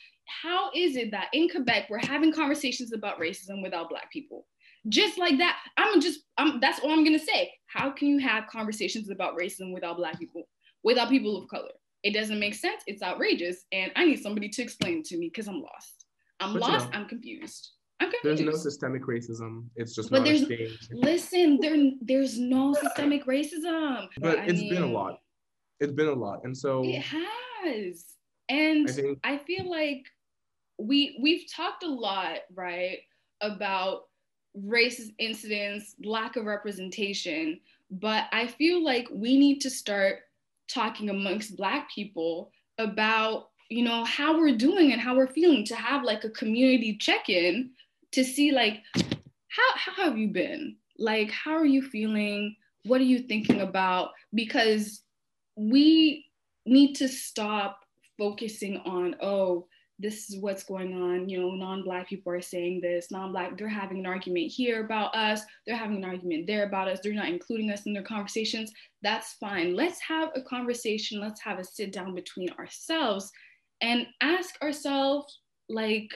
how 0.42 0.70
is 0.76 0.96
it 0.96 1.12
that 1.12 1.28
in 1.34 1.50
Quebec 1.50 1.88
we're 1.90 2.00
having 2.00 2.32
conversations 2.32 2.94
about 2.94 3.20
racism 3.20 3.62
without 3.62 3.90
black 3.90 4.12
people? 4.12 4.46
Just 4.90 5.18
like 5.18 5.38
that, 5.38 5.60
I'm 5.78 6.02
just 6.02 6.22
I'm 6.38 6.60
that's 6.60 6.80
all 6.80 6.92
I'm 6.92 7.04
gonna 7.04 7.20
say. 7.20 7.52
How 7.68 7.92
can 7.92 8.08
you 8.08 8.20
have 8.20 8.48
conversations 8.48 9.10
about 9.10 9.38
racism 9.38 9.74
without 9.74 9.98
black 9.98 10.18
people, 10.20 10.48
without 10.84 11.10
people 11.10 11.38
of 11.38 11.48
color? 11.50 11.70
It 12.04 12.14
doesn't 12.14 12.40
make 12.40 12.56
sense. 12.56 12.84
It's 12.88 13.04
outrageous, 13.04 13.66
and 13.72 13.92
I 13.96 14.06
need 14.06 14.22
somebody 14.22 14.50
to 14.50 14.62
explain 14.62 15.00
it 15.00 15.06
to 15.06 15.18
me 15.18 15.28
because 15.28 15.48
I'm 15.48 15.62
lost. 15.62 16.06
I'm 16.40 16.54
But 16.54 16.62
you 16.64 16.68
lost. 16.74 16.92
know, 16.92 16.98
I'm 16.98 17.08
confused. 17.08 17.72
I'm 18.00 18.10
confused. 18.10 18.40
There's 18.40 18.56
no 18.56 18.58
systemic 18.58 19.04
racism. 19.04 19.66
It's 19.76 19.94
just 19.94 20.10
But 20.10 20.20
not 20.20 20.26
there's-. 20.26 20.46
Listen, 20.92 21.60
there 21.62 21.92
there's 22.02 22.40
no 22.40 22.74
systemic 22.74 23.26
racism. 23.28 24.08
But 24.20 24.40
I 24.40 24.46
it's 24.46 24.62
been 24.62 24.82
a 24.82 24.88
lot. 24.88 25.20
It's 25.80 25.94
been 25.94 26.08
a 26.08 26.14
lot. 26.14 26.42
And 26.44 26.58
so 26.58 26.84
It 26.84 27.02
has. 27.02 28.06
And 28.50 28.90
I 28.90 28.92
think 28.92 29.20
I 29.24 29.38
feel 29.38 29.70
like 29.70 30.06
we 30.80 31.20
we've 31.22 31.44
talked 31.56 31.84
a 31.84 31.88
lot, 31.90 32.40
right, 32.56 33.00
about 33.42 34.10
racist 34.58 35.14
incidents, 35.20 35.96
lack 36.04 36.36
of 36.36 36.46
representation, 36.46 37.60
but 37.92 38.26
I 38.32 38.48
feel 38.48 38.84
like 38.84 39.08
we 39.12 39.38
need 39.38 39.60
to 39.62 39.70
start 39.70 40.22
talking 40.74 41.10
amongst 41.10 41.58
black 41.58 41.90
people 41.94 42.52
about, 42.78 43.50
you 43.70 43.84
know, 43.84 44.04
how 44.06 44.38
we're 44.38 44.56
doing 44.56 44.92
and 44.92 45.02
how 45.02 45.16
we're 45.16 45.34
feeling 45.34 45.66
to 45.66 45.76
have 45.76 46.04
like 46.04 46.24
a 46.24 46.30
community 46.30 46.98
check-in 46.98 47.72
to 48.12 48.24
see 48.24 48.52
like 48.52 48.82
how 48.96 49.76
how 49.76 50.06
have 50.06 50.18
you 50.18 50.30
been? 50.30 50.76
Like 50.98 51.32
how 51.32 51.52
are 51.52 51.66
you 51.66 51.82
feeling? 51.82 52.56
What 52.86 53.02
are 53.02 53.06
you 53.06 53.20
thinking 53.20 53.62
about? 53.62 54.12
Because 54.34 55.02
we 55.56 56.26
need 56.66 56.96
to 56.96 57.08
stop 57.08 57.80
focusing 58.18 58.78
on 58.78 59.16
oh 59.22 59.68
this 60.02 60.30
is 60.30 60.38
what's 60.40 60.64
going 60.64 60.94
on 60.94 61.30
you 61.30 61.40
know 61.40 61.52
non-black 61.52 62.08
people 62.08 62.32
are 62.32 62.42
saying 62.42 62.82
this 62.82 63.12
non-black 63.12 63.58
they're 63.58 63.68
having 63.68 64.00
an 64.00 64.06
argument 64.06 64.52
here 64.52 64.84
about 64.84 65.14
us 65.16 65.42
they're 65.66 65.76
having 65.76 65.98
an 65.98 66.06
argument 66.06 66.48
there 66.48 66.66
about 66.66 66.88
us 66.88 67.00
they're 67.04 67.14
not 67.14 67.30
including 67.30 67.70
us 67.70 67.86
in 67.86 67.94
their 67.94 68.04
conversations 68.04 68.72
that's 69.02 69.34
fine. 69.34 69.76
Let's 69.76 70.00
have 70.02 70.30
a 70.36 70.42
conversation 70.42 71.20
let's 71.20 71.42
have 71.42 71.60
a 71.60 71.64
sit 71.64 71.92
down 71.92 72.14
between 72.14 72.50
ourselves 72.52 73.32
and 73.82 74.06
ask 74.22 74.62
ourselves 74.62 75.40
like 75.70 76.14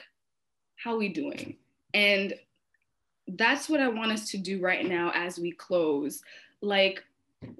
how 0.76 0.96
we 0.96 1.08
doing? 1.08 1.56
And 1.94 2.34
that's 3.28 3.68
what 3.68 3.80
i 3.80 3.88
want 3.88 4.12
us 4.12 4.30
to 4.30 4.38
do 4.38 4.60
right 4.60 4.86
now 4.86 5.10
as 5.14 5.38
we 5.38 5.50
close. 5.52 6.22
Like 6.62 7.02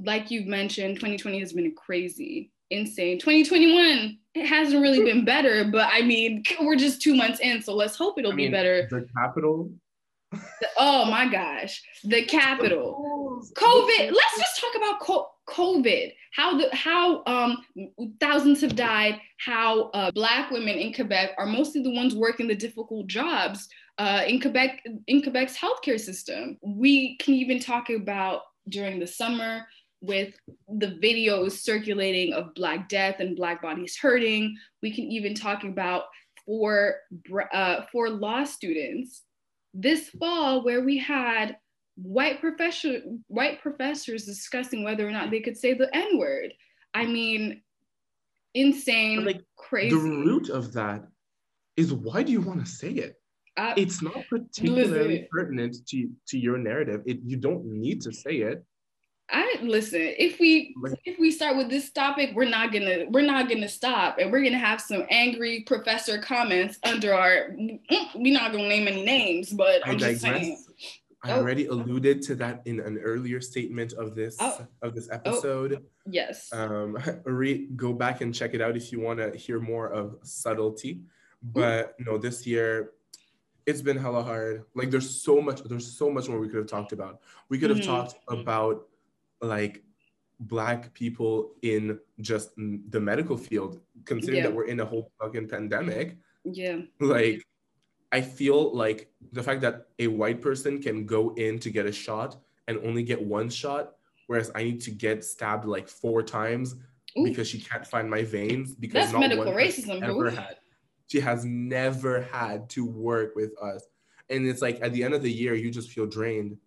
like 0.02 0.30
you've 0.30 0.46
mentioned 0.46 0.96
2020 0.96 1.40
has 1.40 1.52
been 1.52 1.72
crazy 1.72 2.50
insane. 2.70 3.18
2021 3.18 4.18
it 4.34 4.46
hasn't 4.46 4.82
really 4.82 5.02
been 5.02 5.24
better 5.24 5.64
but 5.64 5.88
i 5.92 6.02
mean 6.02 6.42
we're 6.60 6.76
just 6.76 7.00
two 7.00 7.14
months 7.14 7.40
in 7.40 7.62
so 7.62 7.74
let's 7.74 7.96
hope 7.96 8.18
it'll 8.18 8.32
I 8.32 8.36
be 8.36 8.48
better. 8.48 8.86
The 8.90 9.06
Capitol. 9.16 9.70
oh 10.76 11.04
my 11.10 11.26
gosh 11.28 11.82
the 12.04 12.24
Capitol. 12.24 13.40
Covid 13.54 14.12
let's 14.12 14.36
just 14.38 14.60
talk 14.60 14.74
about 14.76 15.00
co- 15.00 15.30
covid. 15.48 16.12
How 16.32 16.58
the 16.58 16.74
how 16.74 17.22
um 17.26 17.58
thousands 18.20 18.60
have 18.60 18.76
died 18.76 19.20
how 19.38 19.90
uh, 19.90 20.10
black 20.12 20.50
women 20.50 20.76
in 20.76 20.92
quebec 20.92 21.30
are 21.38 21.46
mostly 21.46 21.82
the 21.82 21.94
ones 21.94 22.14
working 22.14 22.48
the 22.48 22.54
difficult 22.54 23.06
jobs 23.06 23.68
uh, 23.98 24.22
in 24.26 24.40
quebec 24.40 24.82
in 25.06 25.22
quebec's 25.22 25.56
healthcare 25.56 26.00
system. 26.00 26.58
We 26.62 27.16
can 27.18 27.34
even 27.34 27.60
talk 27.60 27.88
about 27.90 28.42
during 28.68 28.98
the 28.98 29.06
summer 29.06 29.66
with 30.00 30.34
the 30.68 30.98
videos 31.02 31.52
circulating 31.52 32.32
of 32.32 32.54
black 32.54 32.88
death 32.88 33.16
and 33.18 33.36
black 33.36 33.62
bodies 33.62 33.96
hurting 34.00 34.56
we 34.82 34.92
can 34.94 35.04
even 35.04 35.34
talk 35.34 35.64
about 35.64 36.04
for 36.44 36.96
uh, 37.52 37.82
for 37.90 38.10
law 38.10 38.44
students 38.44 39.22
this 39.74 40.08
fall 40.10 40.62
where 40.64 40.82
we 40.82 40.98
had 40.98 41.56
white 41.96 42.40
professor 42.40 43.00
white 43.28 43.60
professors 43.62 44.24
discussing 44.26 44.84
whether 44.84 45.06
or 45.08 45.12
not 45.12 45.30
they 45.30 45.40
could 45.40 45.56
say 45.56 45.72
the 45.72 45.88
n 45.96 46.18
word 46.18 46.52
i 46.92 47.06
mean 47.06 47.62
insane 48.54 49.24
like, 49.24 49.42
crazy 49.56 49.90
The 49.90 50.02
root 50.02 50.48
of 50.50 50.72
that 50.74 51.06
is 51.76 51.92
why 51.92 52.22
do 52.22 52.32
you 52.32 52.40
want 52.40 52.64
to 52.64 52.70
say 52.70 52.90
it? 52.90 53.14
I- 53.56 53.74
It's 53.76 54.02
not 54.02 54.24
particularly 54.30 55.08
Listen. 55.08 55.28
pertinent 55.30 55.76
to, 55.88 56.10
to 56.28 56.38
your 56.38 56.58
narrative. 56.58 57.02
It, 57.06 57.18
you 57.24 57.36
don't 57.36 57.64
need 57.66 58.00
to 58.02 58.12
say 58.12 58.36
it. 58.36 58.64
I 59.28 59.56
listen. 59.62 60.00
If 60.02 60.38
we 60.38 60.74
if 61.04 61.18
we 61.18 61.30
start 61.32 61.56
with 61.56 61.68
this 61.68 61.90
topic, 61.90 62.30
we're 62.34 62.48
not 62.48 62.72
gonna 62.72 63.06
we're 63.10 63.22
not 63.26 63.48
gonna 63.48 63.68
stop, 63.68 64.18
and 64.18 64.30
we're 64.30 64.42
gonna 64.44 64.58
have 64.58 64.80
some 64.80 65.04
angry 65.10 65.60
professor 65.66 66.18
comments 66.18 66.78
under 66.84 67.12
our. 67.12 67.50
mm, 67.50 67.80
We're 68.14 68.32
not 68.32 68.52
gonna 68.52 68.68
name 68.68 68.86
any 68.86 69.04
names, 69.04 69.52
but 69.52 69.86
I 69.86 69.90
I'm 69.90 69.98
just 69.98 70.22
digress. 70.22 70.40
saying. 70.42 70.64
I 71.24 71.32
Oh. 71.32 71.38
already 71.38 71.66
alluded 71.66 72.22
to 72.22 72.36
that 72.36 72.62
in 72.66 72.78
an 72.78 72.98
earlier 72.98 73.40
statement 73.40 73.94
of 73.94 74.14
this 74.14 74.36
Oh. 74.40 74.64
of 74.82 74.94
this 74.94 75.08
episode. 75.10 75.84
Yes. 76.08 76.52
Um, 76.52 76.96
re- 77.24 77.66
go 77.74 77.92
back 77.92 78.20
and 78.20 78.32
check 78.32 78.54
it 78.54 78.60
out 78.60 78.76
if 78.76 78.92
you 78.92 79.00
want 79.00 79.18
to 79.18 79.36
hear 79.36 79.58
more 79.58 79.88
of 79.88 80.18
subtlety. 80.22 81.00
But 81.42 81.96
no, 81.98 82.16
this 82.16 82.46
year 82.46 82.92
it's 83.66 83.82
been 83.82 83.96
hella 83.96 84.22
hard. 84.22 84.66
Like 84.76 84.90
there's 84.92 85.10
so 85.10 85.40
much, 85.40 85.62
there's 85.64 85.90
so 85.98 86.08
much 86.10 86.28
more 86.28 86.38
we 86.38 86.46
could 86.48 86.58
have 86.58 86.68
talked 86.68 86.92
about. 86.92 87.20
We 87.48 87.58
could 87.58 87.70
have 87.70 87.80
Mhm. 87.80 87.86
talked 87.86 88.14
about 88.28 88.86
like 89.40 89.82
black 90.40 90.92
people 90.92 91.52
in 91.62 91.98
just 92.20 92.50
the 92.56 93.00
medical 93.00 93.36
field, 93.36 93.80
considering 94.04 94.38
Yeah. 94.42 94.48
that 94.48 94.54
we're 94.54 94.66
in 94.66 94.80
a 94.80 94.84
whole 94.84 95.10
fucking 95.20 95.48
pandemic. 95.48 96.18
yeah. 96.44 96.80
Like 97.00 97.42
I 98.12 98.20
feel 98.20 98.72
like 98.74 99.10
the 99.32 99.42
fact 99.42 99.60
that 99.62 99.88
a 99.98 100.06
white 100.06 100.40
person 100.40 100.80
can 100.80 101.06
go 101.06 101.34
in 101.34 101.58
to 101.58 101.70
get 101.70 101.86
a 101.86 101.92
shot 101.92 102.36
and 102.68 102.78
only 102.84 103.02
get 103.02 103.20
one 103.20 103.48
shot, 103.50 103.94
whereas 104.28 104.50
I 104.54 104.62
need 104.62 104.80
to 104.82 104.90
get 104.90 105.24
stabbed 105.24 105.64
like 105.64 105.88
four 105.88 106.22
times 106.22 106.76
Ooh. 107.18 107.24
because 107.24 107.48
she 107.48 107.58
can't 107.60 107.86
find 107.86 108.08
my 108.08 108.22
veins 108.22 108.74
because 108.74 109.04
That's 109.04 109.12
not 109.12 109.20
medical 109.20 109.46
one 109.46 109.54
racism, 109.54 110.02
ever 110.02 110.30
had. 110.30 110.56
She 111.08 111.20
has 111.20 111.44
never 111.44 112.22
had 112.22 112.68
to 112.70 112.84
work 112.86 113.34
with 113.34 113.52
us. 113.60 113.82
And 114.30 114.46
it's 114.46 114.62
like 114.62 114.80
at 114.82 114.92
the 114.92 115.02
end 115.04 115.14
of 115.14 115.22
the 115.22 115.30
year, 115.32 115.54
you 115.54 115.70
just 115.70 115.90
feel 115.90 116.06
drained. 116.06 116.58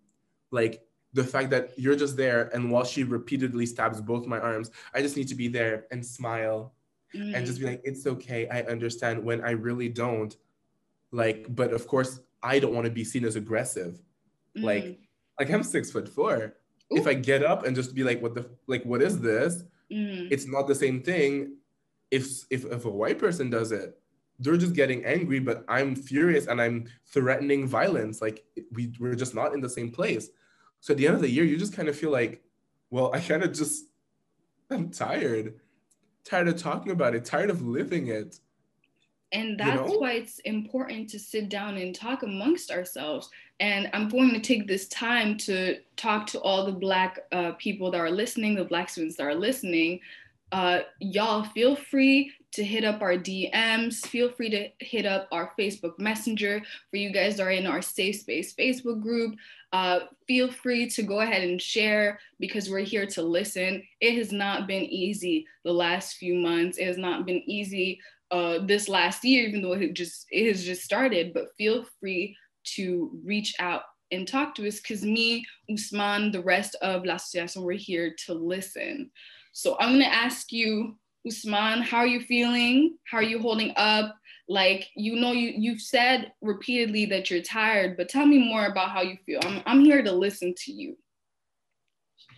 Like 0.50 0.82
the 1.12 1.24
fact 1.24 1.50
that 1.50 1.76
you're 1.76 1.96
just 1.96 2.16
there 2.16 2.50
and 2.54 2.70
while 2.70 2.84
she 2.84 3.02
repeatedly 3.04 3.66
stabs 3.66 4.00
both 4.00 4.26
my 4.26 4.38
arms, 4.38 4.70
I 4.94 5.02
just 5.02 5.16
need 5.16 5.28
to 5.28 5.34
be 5.34 5.48
there 5.48 5.86
and 5.90 6.04
smile 6.04 6.72
and 7.12 7.34
Mm. 7.34 7.44
just 7.46 7.58
be 7.58 7.66
like, 7.66 7.80
it's 7.82 8.06
okay, 8.06 8.46
I 8.48 8.62
understand 8.62 9.24
when 9.24 9.40
I 9.40 9.50
really 9.50 9.88
don't. 9.88 10.36
Like, 11.10 11.46
but 11.48 11.72
of 11.72 11.88
course, 11.88 12.20
I 12.42 12.60
don't 12.60 12.72
want 12.72 12.84
to 12.84 12.90
be 12.92 13.02
seen 13.02 13.24
as 13.24 13.34
aggressive. 13.34 14.00
Mm. 14.56 14.62
Like, 14.62 15.00
like 15.38 15.50
I'm 15.50 15.64
six 15.64 15.90
foot 15.90 16.08
four. 16.08 16.54
If 16.90 17.06
I 17.06 17.14
get 17.14 17.42
up 17.44 17.64
and 17.66 17.74
just 17.74 17.94
be 17.94 18.04
like, 18.04 18.20
what 18.22 18.34
the 18.34 18.48
like, 18.66 18.84
what 18.84 19.02
is 19.02 19.20
this? 19.20 19.64
Mm. 19.90 20.28
It's 20.30 20.46
not 20.46 20.68
the 20.68 20.74
same 20.74 21.02
thing. 21.02 21.56
If 22.10 22.44
if 22.50 22.64
if 22.64 22.84
a 22.84 22.90
white 22.90 23.18
person 23.18 23.50
does 23.50 23.72
it, 23.72 23.98
they're 24.38 24.56
just 24.56 24.74
getting 24.74 25.04
angry, 25.04 25.38
but 25.40 25.64
I'm 25.68 25.94
furious 25.94 26.46
and 26.46 26.60
I'm 26.60 26.88
threatening 27.06 27.66
violence. 27.66 28.20
Like 28.20 28.44
we 28.72 28.92
we're 29.00 29.14
just 29.14 29.34
not 29.34 29.52
in 29.54 29.60
the 29.60 29.68
same 29.68 29.90
place. 29.90 30.30
So 30.80 30.92
at 30.92 30.98
the 30.98 31.06
end 31.06 31.16
of 31.16 31.22
the 31.22 31.30
year, 31.30 31.44
you 31.44 31.56
just 31.56 31.74
kind 31.74 31.88
of 31.88 31.96
feel 31.96 32.10
like, 32.10 32.42
well, 32.90 33.12
I 33.14 33.20
kind 33.20 33.42
of 33.42 33.52
just 33.52 33.84
I'm 34.70 34.90
tired. 34.90 35.54
Tired 36.24 36.48
of 36.48 36.56
talking 36.56 36.92
about 36.92 37.14
it, 37.14 37.24
tired 37.24 37.50
of 37.50 37.62
living 37.62 38.08
it. 38.08 38.38
And 39.32 39.58
that's 39.58 39.88
you 39.88 39.94
know? 39.94 39.98
why 40.00 40.12
it's 40.12 40.38
important 40.40 41.08
to 41.10 41.18
sit 41.18 41.48
down 41.48 41.76
and 41.76 41.94
talk 41.94 42.22
amongst 42.22 42.70
ourselves. 42.70 43.30
And 43.60 43.88
I'm 43.92 44.08
going 44.08 44.32
to 44.32 44.40
take 44.40 44.66
this 44.66 44.88
time 44.88 45.36
to 45.38 45.78
talk 45.96 46.26
to 46.28 46.40
all 46.40 46.66
the 46.66 46.72
Black 46.72 47.20
uh, 47.30 47.52
people 47.52 47.90
that 47.90 48.00
are 48.00 48.10
listening, 48.10 48.54
the 48.54 48.64
Black 48.64 48.88
students 48.88 49.16
that 49.16 49.24
are 49.24 49.34
listening. 49.34 50.00
Uh, 50.50 50.80
y'all 50.98 51.44
feel 51.44 51.76
free 51.76 52.32
to 52.52 52.64
hit 52.64 52.84
up 52.84 53.00
our 53.00 53.16
DMs. 53.16 54.06
Feel 54.06 54.30
free 54.30 54.50
to 54.50 54.68
hit 54.80 55.06
up 55.06 55.28
our 55.30 55.52
Facebook 55.58 55.98
Messenger 55.98 56.62
for 56.90 56.96
you 56.96 57.12
guys 57.12 57.36
that 57.36 57.44
are 57.44 57.50
in 57.50 57.66
our 57.66 57.82
Safe 57.82 58.16
Space 58.16 58.54
Facebook 58.54 59.00
group. 59.00 59.36
Uh, 59.72 60.00
feel 60.26 60.50
free 60.50 60.88
to 60.90 61.02
go 61.02 61.20
ahead 61.20 61.42
and 61.42 61.62
share 61.62 62.18
because 62.40 62.68
we're 62.68 62.80
here 62.80 63.06
to 63.06 63.22
listen. 63.22 63.82
It 64.00 64.16
has 64.16 64.32
not 64.32 64.66
been 64.66 64.82
easy 64.84 65.46
the 65.64 65.72
last 65.72 66.16
few 66.16 66.34
months. 66.34 66.78
It 66.78 66.86
has 66.86 66.98
not 66.98 67.24
been 67.24 67.42
easy 67.46 68.00
uh, 68.30 68.58
this 68.64 68.88
last 68.88 69.24
year, 69.24 69.46
even 69.48 69.62
though 69.62 69.72
it 69.72 69.92
just 69.94 70.26
it 70.30 70.48
has 70.48 70.64
just 70.64 70.82
started. 70.82 71.32
But 71.32 71.54
feel 71.56 71.84
free 72.00 72.36
to 72.76 73.10
reach 73.24 73.54
out 73.60 73.82
and 74.10 74.26
talk 74.26 74.54
to 74.56 74.66
us 74.66 74.80
because 74.80 75.02
me, 75.02 75.44
Ousmane, 75.70 76.32
the 76.32 76.42
rest 76.42 76.74
of 76.82 77.04
La 77.04 77.14
Association, 77.14 77.62
we're 77.62 77.72
here 77.74 78.14
to 78.26 78.34
listen. 78.34 79.10
So 79.52 79.76
I'm 79.78 79.92
gonna 79.92 80.04
ask 80.04 80.52
you 80.52 80.96
Ousmane, 81.26 81.82
how 81.82 81.98
are 81.98 82.06
you 82.06 82.20
feeling? 82.20 82.96
How 83.04 83.18
are 83.18 83.22
you 83.22 83.40
holding 83.40 83.72
up? 83.76 84.16
Like 84.48 84.88
you 84.96 85.16
know, 85.16 85.32
you 85.32 85.52
you've 85.56 85.80
said 85.80 86.32
repeatedly 86.40 87.06
that 87.06 87.30
you're 87.30 87.42
tired, 87.42 87.96
but 87.96 88.08
tell 88.08 88.26
me 88.26 88.38
more 88.38 88.66
about 88.66 88.90
how 88.90 89.02
you 89.02 89.16
feel. 89.24 89.40
I'm 89.44 89.62
I'm 89.66 89.84
here 89.84 90.02
to 90.02 90.12
listen 90.12 90.54
to 90.64 90.72
you. 90.72 90.96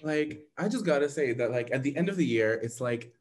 Like 0.02 0.42
I 0.58 0.68
just 0.68 0.84
gotta 0.84 1.08
say 1.08 1.32
that 1.32 1.50
like 1.50 1.70
at 1.72 1.82
the 1.82 1.96
end 1.96 2.08
of 2.08 2.16
the 2.16 2.26
year, 2.26 2.54
it's 2.54 2.80
like 2.80 3.12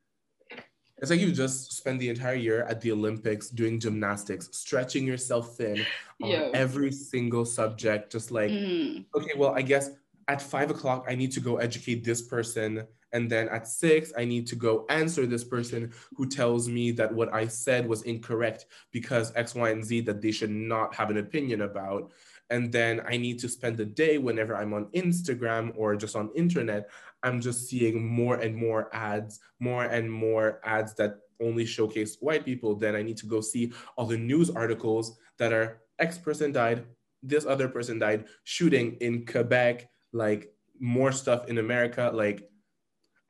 it's 1.02 1.10
like 1.10 1.20
you 1.20 1.32
just 1.32 1.74
spend 1.74 2.00
the 2.00 2.10
entire 2.10 2.36
year 2.36 2.64
at 2.64 2.80
the 2.80 2.92
Olympics 2.92 3.50
doing 3.50 3.80
gymnastics, 3.80 4.50
stretching 4.52 5.06
yourself 5.06 5.58
thin 5.58 5.84
on 6.22 6.52
every 6.54 6.92
single 6.92 7.44
subject. 7.44 8.12
Just 8.12 8.30
like, 8.30 8.52
mm. 8.52 9.04
okay, 9.16 9.32
well, 9.36 9.54
I 9.56 9.64
guess 9.64 9.90
at 10.28 10.42
five 10.42 10.70
o'clock, 10.70 11.06
I 11.10 11.16
need 11.16 11.32
to 11.32 11.40
go 11.40 11.58
educate 11.58 12.04
this 12.04 12.22
person 12.22 12.86
and 13.14 13.30
then 13.30 13.50
at 13.50 13.68
six, 13.68 14.14
I 14.18 14.26
need 14.26 14.48
to 14.48 14.56
go 14.56 14.86
answer 14.90 15.26
this 15.26 15.44
person 15.44 15.92
who 16.16 16.28
tells 16.28 16.70
me 16.70 16.92
that 16.92 17.14
what 17.14 17.34
I 17.34 17.48
said 17.48 17.88
was 17.88 18.04
incorrect 18.04 18.68
because 18.92 19.34
X, 19.36 19.54
Y, 19.54 19.70
and 19.70 19.84
Z 19.84 20.02
that 20.02 20.22
they 20.22 20.32
should 20.32 20.50
not 20.52 20.96
have 20.96 21.10
an 21.10 21.18
opinion 21.18 21.62
about. 21.62 22.12
And 22.50 22.72
then 22.72 23.02
I 23.08 23.18
need 23.18 23.40
to 23.40 23.50
spend 23.50 23.78
the 23.78 23.86
day 23.86 24.18
whenever 24.18 24.56
I'm 24.56 24.74
on 24.74 24.86
Instagram 24.88 25.74
or 25.76 25.96
just 25.96 26.16
on 26.16 26.30
internet, 26.36 26.90
I'm 27.24 27.40
just 27.40 27.68
seeing 27.68 28.06
more 28.06 28.36
and 28.36 28.56
more 28.56 28.90
ads, 28.94 29.40
more 29.60 29.86
and 29.86 30.12
more 30.12 30.60
ads 30.64 30.94
that 30.96 31.20
only 31.42 31.66
showcase 31.66 32.18
white 32.20 32.46
people. 32.46 32.76
Then 32.76 32.96
I 32.96 33.04
need 33.04 33.18
to 33.18 33.26
go 33.26 33.42
see 33.42 33.72
all 33.98 34.06
the 34.06 34.18
news 34.18 34.50
articles 34.50 35.18
that 35.38 35.54
are 35.54 35.82
X 36.00 36.18
person 36.18 36.52
died, 36.52 36.86
this 37.24 37.46
other 37.46 37.68
person 37.68 38.00
died, 38.00 38.26
shooting 38.44 38.98
in 39.02 39.26
Quebec, 39.26 39.90
like 40.12 40.54
more 40.80 41.12
stuff 41.12 41.48
in 41.48 41.58
America. 41.58 42.12
Like 42.14 42.51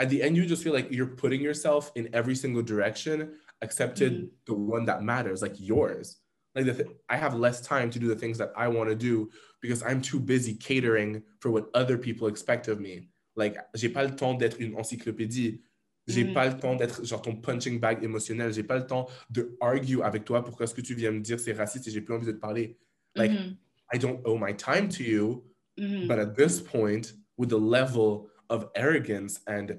at 0.02 0.10
the 0.10 0.22
end 0.22 0.36
you 0.36 0.46
just 0.46 0.64
feel 0.64 0.74
like 0.74 0.92
you're 0.92 1.06
putting 1.24 1.42
yourself 1.42 1.92
in 1.96 2.10
every 2.12 2.36
single 2.36 2.64
direction 2.64 3.34
excepted 3.62 4.14
mm-hmm. 4.14 4.26
the 4.48 4.54
one 4.54 4.84
that 4.86 5.04
matters 5.04 5.42
like 5.42 5.54
yours 5.58 6.18
like 6.56 6.66
the 6.66 6.74
th- 6.74 6.90
i 7.08 7.16
have 7.16 7.36
less 7.36 7.62
time 7.62 7.90
to 7.90 8.00
do 8.00 8.08
the 8.08 8.16
things 8.16 8.38
that 8.38 8.52
i 8.58 8.68
want 8.68 8.90
to 8.90 8.96
do 8.96 9.30
because 9.62 9.84
i'm 9.84 10.02
too 10.02 10.20
busy 10.20 10.56
catering 10.56 11.22
for 11.40 11.52
what 11.52 11.66
other 11.76 11.98
people 11.98 12.28
expect 12.28 12.68
of 12.68 12.80
me 12.80 13.10
like 13.36 13.56
j'ai 13.76 13.90
pas 13.90 14.04
le 14.04 14.16
temps 14.16 14.34
d'être 14.34 14.60
une 14.60 14.76
encyclopédie 14.76 15.62
j'ai 16.08 16.26
mm. 16.26 16.34
pas 16.34 16.48
le 16.48 16.58
temps 16.58 16.76
d'être 16.76 17.06
genre 17.06 17.22
ton 17.22 17.36
punching 17.36 17.80
bag 17.80 18.04
émotionnel 18.04 18.52
j'ai 18.52 18.64
pas 18.64 18.78
le 18.78 18.88
temps 18.88 19.08
de 19.30 19.56
argue 19.62 20.02
avec 20.02 20.26
toi 20.26 20.44
pourquoi 20.44 20.66
ce 20.66 20.74
que 20.74 20.82
tu 20.82 20.96
viens 20.96 21.12
me 21.12 21.20
dire 21.20 21.40
c'est 21.40 21.54
raciste 21.54 21.88
et 21.88 21.92
j'ai 21.92 22.02
plus 22.02 22.16
envie 22.16 22.26
de 22.26 22.32
te 22.32 22.40
parler 22.40 22.80
like 23.16 23.32
mm-hmm. 23.32 23.56
i 23.94 24.00
don't 24.00 24.20
owe 24.26 24.38
my 24.38 24.54
time 24.54 24.90
to 24.90 25.04
you 25.04 25.44
mm-hmm. 25.80 26.08
but 26.08 26.18
at 26.18 26.34
this 26.34 26.60
point 26.60 27.14
with 27.38 27.50
the 27.50 27.60
level 27.60 28.28
of 28.50 28.70
arrogance 28.76 29.40
and 29.48 29.78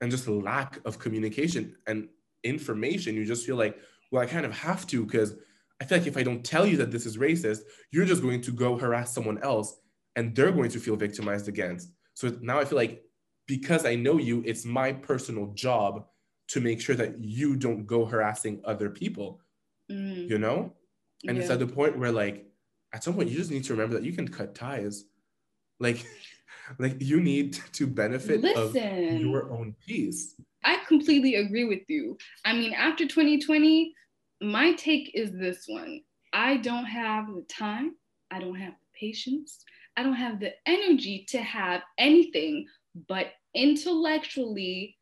and 0.00 0.10
just 0.10 0.28
lack 0.28 0.78
of 0.84 0.98
communication 0.98 1.76
and 1.86 2.08
information, 2.42 3.14
you 3.14 3.24
just 3.24 3.46
feel 3.46 3.56
like, 3.56 3.78
well, 4.10 4.22
I 4.22 4.26
kind 4.26 4.46
of 4.46 4.56
have 4.56 4.86
to 4.88 5.04
because 5.04 5.34
I 5.80 5.84
feel 5.84 5.98
like 5.98 6.06
if 6.06 6.16
I 6.16 6.22
don't 6.22 6.44
tell 6.44 6.66
you 6.66 6.76
that 6.78 6.90
this 6.90 7.06
is 7.06 7.16
racist, 7.16 7.60
you're 7.90 8.04
just 8.04 8.22
going 8.22 8.40
to 8.42 8.52
go 8.52 8.76
harass 8.76 9.12
someone 9.12 9.42
else 9.42 9.76
and 10.16 10.34
they're 10.34 10.52
going 10.52 10.70
to 10.70 10.78
feel 10.78 10.96
victimized 10.96 11.48
against. 11.48 11.90
So 12.14 12.36
now 12.40 12.60
I 12.60 12.64
feel 12.64 12.78
like 12.78 13.02
because 13.46 13.84
I 13.84 13.94
know 13.94 14.18
you, 14.18 14.42
it's 14.46 14.64
my 14.64 14.92
personal 14.92 15.52
job 15.54 16.06
to 16.48 16.60
make 16.60 16.80
sure 16.80 16.94
that 16.96 17.18
you 17.18 17.56
don't 17.56 17.86
go 17.86 18.04
harassing 18.04 18.60
other 18.64 18.90
people, 18.90 19.40
mm. 19.90 20.28
you 20.28 20.38
know? 20.38 20.72
And 21.26 21.36
yeah. 21.36 21.42
it's 21.42 21.50
at 21.50 21.58
the 21.58 21.66
point 21.66 21.98
where, 21.98 22.12
like, 22.12 22.46
at 22.92 23.02
some 23.02 23.14
point, 23.14 23.30
you 23.30 23.36
just 23.36 23.50
need 23.50 23.64
to 23.64 23.72
remember 23.72 23.94
that 23.94 24.04
you 24.04 24.12
can 24.12 24.28
cut 24.28 24.54
ties. 24.54 25.04
Like, 25.80 26.06
like 26.78 26.96
you 27.00 27.20
need 27.20 27.58
to 27.72 27.86
benefit 27.86 28.40
Listen, 28.40 29.14
of 29.14 29.20
your 29.20 29.50
own 29.50 29.74
peace. 29.86 30.34
I 30.64 30.78
completely 30.88 31.36
agree 31.36 31.64
with 31.64 31.82
you. 31.88 32.16
I 32.44 32.54
mean, 32.54 32.72
after 32.72 33.06
2020, 33.06 33.92
my 34.40 34.72
take 34.72 35.10
is 35.14 35.32
this 35.32 35.64
one. 35.66 36.00
I 36.32 36.56
don't 36.56 36.86
have 36.86 37.26
the 37.28 37.44
time, 37.48 37.94
I 38.30 38.40
don't 38.40 38.56
have 38.56 38.72
the 38.72 38.98
patience, 38.98 39.64
I 39.96 40.02
don't 40.02 40.14
have 40.14 40.40
the 40.40 40.52
energy 40.66 41.24
to 41.28 41.38
have 41.38 41.82
anything 41.98 42.66
but 43.08 43.28
intellectually 43.54 44.96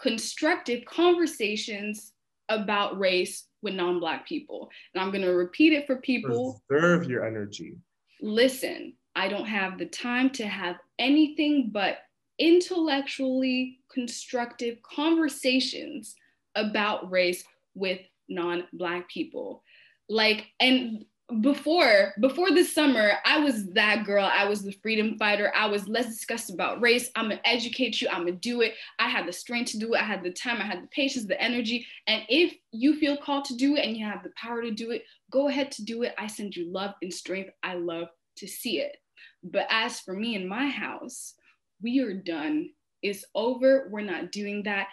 constructive 0.00 0.84
conversations 0.84 2.12
about 2.48 2.98
race 2.98 3.48
with 3.62 3.74
non-black 3.74 4.26
people. 4.26 4.70
And 4.94 5.02
I'm 5.02 5.10
going 5.10 5.24
to 5.24 5.32
repeat 5.32 5.72
it 5.72 5.86
for 5.86 5.96
people. 5.96 6.62
Preserve 6.68 7.10
your 7.10 7.26
energy. 7.26 7.76
Listen, 8.20 8.94
I 9.16 9.28
don't 9.28 9.46
have 9.46 9.78
the 9.78 9.86
time 9.86 10.30
to 10.30 10.46
have 10.46 10.76
anything 10.98 11.70
but 11.72 11.98
intellectually 12.38 13.78
constructive 13.90 14.78
conversations 14.82 16.14
about 16.54 17.10
race 17.10 17.42
with 17.74 17.98
non-black 18.28 19.08
people. 19.08 19.62
Like 20.08 20.46
and 20.60 21.06
before 21.40 22.12
before 22.20 22.52
this 22.52 22.72
summer 22.72 23.14
i 23.24 23.40
was 23.40 23.66
that 23.72 24.04
girl. 24.04 24.30
I 24.32 24.44
was 24.44 24.62
the 24.62 24.70
freedom 24.70 25.18
fighter. 25.18 25.52
I 25.56 25.66
was 25.66 25.88
let's 25.88 26.08
discuss 26.08 26.50
about 26.50 26.80
race. 26.80 27.10
I'm 27.16 27.30
gonna 27.30 27.40
educate 27.44 28.00
you. 28.00 28.08
I'm 28.08 28.26
gonna 28.26 28.32
do 28.32 28.60
it. 28.60 28.74
I 29.00 29.08
had 29.08 29.26
the 29.26 29.32
strength 29.32 29.72
to 29.72 29.78
do 29.78 29.94
it. 29.94 30.00
I 30.00 30.04
had 30.04 30.22
the 30.22 30.30
time. 30.30 30.60
I 30.60 30.66
had 30.66 30.82
the 30.82 30.88
patience 30.88 31.26
the 31.26 31.40
energy. 31.40 31.84
And 32.06 32.22
if 32.28 32.54
you 32.70 32.96
feel 33.00 33.16
called 33.16 33.46
to 33.46 33.56
do 33.56 33.74
it 33.74 33.84
and 33.84 33.96
you 33.96 34.04
have 34.04 34.22
the 34.22 34.30
power 34.36 34.62
to 34.62 34.70
do 34.70 34.90
it 34.90 35.04
go 35.32 35.48
ahead 35.48 35.72
to 35.72 35.84
do 35.84 36.02
it. 36.02 36.14
I 36.18 36.28
send 36.28 36.54
you 36.54 36.70
love 36.70 36.94
and 37.02 37.12
strength. 37.12 37.50
I 37.62 37.74
love 37.74 38.08
to 38.36 38.46
see 38.46 38.80
it 38.80 38.96
but 39.42 39.66
as 39.70 40.00
for 40.00 40.14
me 40.14 40.34
in 40.34 40.48
my 40.48 40.68
house, 40.68 41.34
we 41.82 42.00
are 42.00 42.14
done. 42.14 42.70
It's 43.02 43.24
over. 43.34 43.88
We're 43.90 44.00
not 44.00 44.32
doing 44.32 44.62
that. 44.64 44.88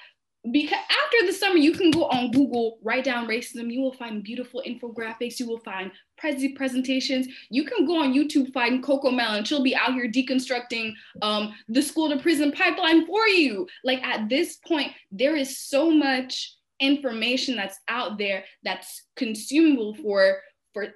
Because 0.51 0.79
after 0.89 1.25
the 1.25 1.31
summer, 1.31 1.55
you 1.55 1.71
can 1.71 1.89
go 1.89 2.03
on 2.05 2.31
Google, 2.31 2.77
write 2.83 3.05
down 3.05 3.27
racism. 3.27 3.71
You 3.71 3.79
will 3.79 3.93
find 3.93 4.21
beautiful 4.21 4.61
infographics. 4.67 5.39
You 5.39 5.47
will 5.47 5.59
find 5.59 5.89
Prezi 6.21 6.53
presentations. 6.53 7.27
You 7.49 7.63
can 7.63 7.85
go 7.85 8.03
on 8.03 8.13
YouTube, 8.13 8.51
find 8.51 8.83
Cocomelon. 8.83 9.45
She'll 9.45 9.63
be 9.63 9.75
out 9.75 9.93
here 9.93 10.11
deconstructing 10.11 10.93
um, 11.21 11.53
the 11.69 11.81
school 11.81 12.09
to 12.09 12.17
prison 12.19 12.51
pipeline 12.51 13.07
for 13.07 13.25
you. 13.25 13.67
Like 13.85 14.03
at 14.03 14.27
this 14.27 14.57
point, 14.57 14.91
there 15.11 15.37
is 15.37 15.59
so 15.59 15.89
much 15.89 16.57
information 16.81 17.55
that's 17.55 17.79
out 17.87 18.17
there 18.17 18.43
that's 18.63 19.03
consumable 19.15 19.95
for 19.95 20.39
for 20.73 20.87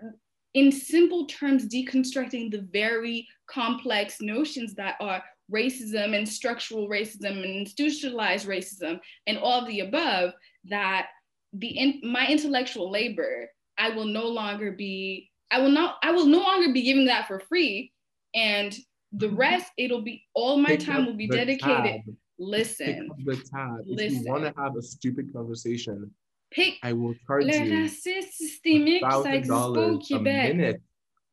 in 0.58 0.72
simple 0.72 1.28
terms, 1.28 1.68
deconstructing 1.68 2.50
the 2.50 2.68
very 2.74 3.28
complex 3.46 4.20
notions 4.22 4.74
that 4.74 4.96
are 5.00 5.22
racism 5.54 6.18
and 6.18 6.28
structural 6.28 6.90
racism 6.90 7.44
and 7.44 7.46
institutionalized 7.46 8.48
racism 8.48 9.00
and 9.28 9.38
all 9.38 9.68
the 9.68 9.82
above, 9.82 10.34
that 10.66 11.10
the 11.54 11.68
in, 11.68 12.02
my 12.04 12.28
intellectual 12.28 12.90
labor, 12.90 13.52
I 13.78 13.92
will 13.92 14.06
no 14.06 14.26
longer 14.26 14.72
be, 14.72 15.30
I 15.52 15.62
will 15.62 15.70
not, 15.70 15.98
I 16.02 16.12
will 16.12 16.26
no 16.26 16.40
longer 16.40 16.74
be 16.74 16.82
giving 16.82 17.06
that 17.06 17.28
for 17.28 17.40
free. 17.40 17.94
And 18.34 18.76
the 19.12 19.28
mm-hmm. 19.28 19.38
rest, 19.38 19.72
it'll 19.78 20.02
be 20.02 20.24
all 20.34 20.58
my 20.58 20.70
Pick 20.70 20.88
time 20.88 21.06
will 21.06 21.16
be 21.16 21.28
dedicated. 21.28 22.02
Tab. 22.04 22.16
Listen. 22.40 23.10
The 23.24 23.36
tab. 23.36 23.82
Listen. 23.86 24.18
If 24.18 24.26
you 24.26 24.32
want 24.32 24.44
to 24.44 24.54
have 24.60 24.76
a 24.76 24.82
stupid 24.82 25.32
conversation, 25.32 26.10
Pick 26.52 26.76
I 26.84 26.94
will 26.94 27.14
charge 27.26 27.46
le 27.46 27.54
you 27.54 27.84
racisme 27.84 28.32
systémique, 28.32 29.02
ça 29.02 29.36
existe 29.36 29.52
pas 29.52 29.68
au 29.68 30.00
Québec. 30.00 30.80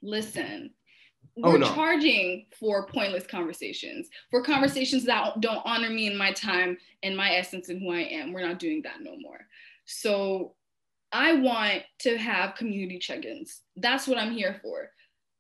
Listen, 0.03 0.70
oh, 1.38 1.50
we're 1.50 1.55
oh, 1.55 1.59
no. 1.59 1.66
charging 1.66 2.46
for 2.59 2.87
pointless 2.87 3.27
conversations, 3.27 4.09
for 4.31 4.42
conversations 4.42 5.05
that 5.05 5.40
don't 5.40 5.62
honor 5.64 5.88
me 5.88 6.09
and 6.09 6.18
my 6.18 6.33
time 6.33 6.77
and 7.03 7.16
my 7.16 7.35
essence 7.37 7.70
and 7.70 7.81
who 7.81 7.90
I 7.92 8.00
am. 8.00 8.33
We're 8.33 8.46
not 8.46 8.59
doing 8.59 8.83
that 8.83 9.00
no 9.00 9.16
more. 9.18 9.46
So 9.87 10.55
I 11.11 11.35
want 11.35 11.85
to 12.00 12.18
have 12.18 12.57
community 12.57 12.98
check-ins. 12.98 13.62
That's 13.77 14.07
what 14.09 14.18
I'm 14.18 14.33
here 14.33 14.59
for. 14.62 14.90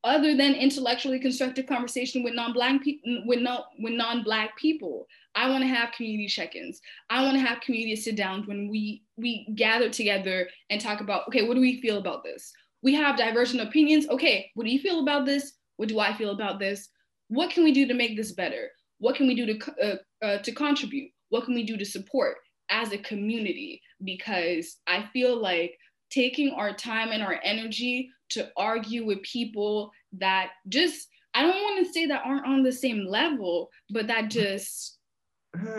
Other 0.04 0.36
than 0.36 0.54
intellectually 0.54 1.18
constructive 1.18 1.66
conversation 1.66 2.22
with 2.22 2.34
non-black 2.34 2.82
people 2.82 3.22
with 3.26 3.40
no 3.40 3.64
with 3.80 3.94
non-black 3.94 4.56
people. 4.56 5.06
I 5.34 5.48
want 5.48 5.62
to 5.62 5.68
have 5.68 5.92
community 5.92 6.28
check-ins. 6.28 6.80
I 7.10 7.24
want 7.24 7.34
to 7.36 7.40
have 7.40 7.62
community 7.62 7.96
sit 7.96 8.14
downs 8.14 8.46
when 8.46 8.68
we 8.68 9.02
we 9.16 9.48
gather 9.56 9.88
together 9.88 10.48
and 10.70 10.80
talk 10.80 11.00
about 11.00 11.26
okay 11.28 11.48
what 11.48 11.54
do 11.54 11.60
we 11.60 11.80
feel 11.80 11.98
about 11.98 12.22
this? 12.22 12.52
We 12.82 12.94
have 12.94 13.16
divergent 13.16 13.62
opinions. 13.62 14.06
Okay 14.08 14.50
what 14.54 14.64
do 14.64 14.70
you 14.70 14.78
feel 14.78 15.00
about 15.00 15.24
this? 15.24 15.54
What 15.76 15.88
do 15.88 15.98
i 15.98 16.12
feel 16.12 16.30
about 16.30 16.60
this? 16.60 16.88
What 17.28 17.50
can 17.50 17.64
we 17.64 17.72
do 17.72 17.86
to 17.88 17.94
make 17.94 18.16
this 18.16 18.32
better? 18.32 18.70
What 18.98 19.16
can 19.16 19.26
we 19.26 19.34
do 19.34 19.46
to 19.46 19.72
uh, 19.82 20.24
uh, 20.24 20.38
to 20.38 20.52
contribute? 20.52 21.10
What 21.30 21.46
can 21.46 21.54
we 21.54 21.64
do 21.64 21.78
to 21.78 21.84
support 21.84 22.36
as 22.68 22.92
a 22.92 22.98
community? 22.98 23.80
Because 24.04 24.76
i 24.86 25.08
feel 25.12 25.40
like 25.40 25.78
taking 26.10 26.50
our 26.50 26.72
time 26.72 27.10
and 27.10 27.22
our 27.22 27.40
energy 27.42 28.10
to 28.30 28.50
argue 28.56 29.04
with 29.04 29.22
people 29.22 29.90
that 30.18 30.50
just 30.68 31.08
I 31.34 31.42
don't 31.42 31.62
want 31.62 31.84
to 31.84 31.92
say 31.92 32.06
that 32.06 32.22
aren't 32.24 32.46
on 32.46 32.62
the 32.62 32.72
same 32.72 33.06
level, 33.06 33.68
but 33.90 34.06
that 34.06 34.24
mm-hmm. 34.24 34.28
just 34.28 34.98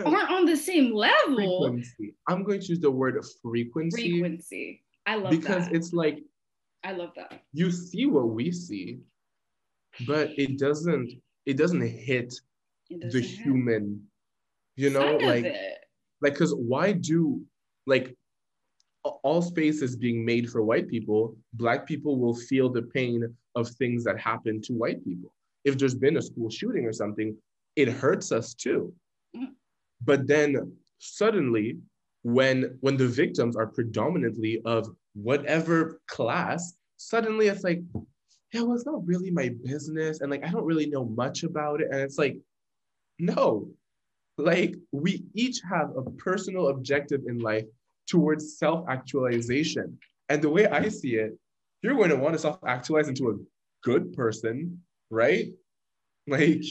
aren't 0.04 0.30
on 0.30 0.44
the 0.44 0.56
same 0.56 0.94
level. 0.94 1.62
Frequency. 1.62 2.14
I'm 2.28 2.44
going 2.44 2.60
to 2.60 2.66
use 2.66 2.80
the 2.80 2.90
word 2.90 3.22
frequency. 3.42 4.10
Frequency. 4.10 4.82
I 5.06 5.16
love 5.16 5.30
because 5.30 5.66
that. 5.66 5.74
it's 5.74 5.92
like 5.92 6.18
I 6.84 6.92
love 6.92 7.10
that. 7.16 7.40
You 7.52 7.70
see 7.70 8.06
what 8.06 8.28
we 8.28 8.52
see, 8.52 8.98
but 10.06 10.30
it 10.36 10.58
doesn't 10.58 11.12
it 11.46 11.56
doesn't 11.56 11.80
hit 11.80 12.34
it 12.90 13.00
doesn't 13.00 13.20
the 13.20 13.26
hit. 13.26 13.40
human, 13.40 14.02
you 14.76 14.90
know, 14.90 15.16
like 15.16 15.54
like 16.22 16.34
because 16.34 16.54
why 16.54 16.92
do 16.92 17.42
like 17.86 18.15
all 19.22 19.42
space 19.42 19.82
is 19.82 19.96
being 19.96 20.24
made 20.24 20.50
for 20.50 20.62
white 20.62 20.88
people, 20.88 21.36
black 21.54 21.86
people 21.86 22.18
will 22.18 22.34
feel 22.34 22.68
the 22.68 22.82
pain 22.82 23.34
of 23.54 23.68
things 23.68 24.04
that 24.04 24.18
happen 24.18 24.60
to 24.62 24.72
white 24.72 25.04
people. 25.04 25.32
If 25.64 25.78
there's 25.78 25.94
been 25.94 26.16
a 26.16 26.22
school 26.22 26.50
shooting 26.50 26.84
or 26.84 26.92
something, 26.92 27.36
it 27.74 27.88
hurts 27.88 28.32
us 28.32 28.54
too. 28.54 28.92
Mm. 29.36 29.48
But 30.04 30.26
then 30.26 30.72
suddenly, 30.98 31.78
when 32.22 32.76
when 32.80 32.96
the 32.96 33.06
victims 33.06 33.56
are 33.56 33.66
predominantly 33.66 34.60
of 34.64 34.88
whatever 35.14 36.00
class, 36.08 36.74
suddenly 36.96 37.48
it's 37.48 37.64
like, 37.64 37.80
yeah, 38.52 38.62
well, 38.62 38.74
it's 38.74 38.86
not 38.86 39.06
really 39.06 39.30
my 39.30 39.50
business, 39.64 40.20
and 40.20 40.30
like 40.30 40.44
I 40.44 40.50
don't 40.50 40.64
really 40.64 40.86
know 40.86 41.04
much 41.04 41.42
about 41.44 41.80
it. 41.80 41.88
And 41.90 42.00
it's 42.00 42.18
like, 42.18 42.38
no, 43.18 43.68
like 44.38 44.74
we 44.92 45.24
each 45.34 45.60
have 45.68 45.96
a 45.96 46.02
personal 46.12 46.68
objective 46.68 47.22
in 47.26 47.38
life 47.38 47.64
towards 48.06 48.58
self-actualization. 48.58 49.98
And 50.28 50.42
the 50.42 50.50
way 50.50 50.66
I 50.66 50.88
see 50.88 51.16
it, 51.16 51.38
you're 51.82 51.94
going 51.94 52.10
to 52.10 52.16
want 52.16 52.34
to 52.34 52.38
self-actualize 52.38 53.08
into 53.08 53.30
a 53.30 53.34
good 53.82 54.12
person, 54.12 54.80
right? 55.10 55.52
Like, 56.26 56.64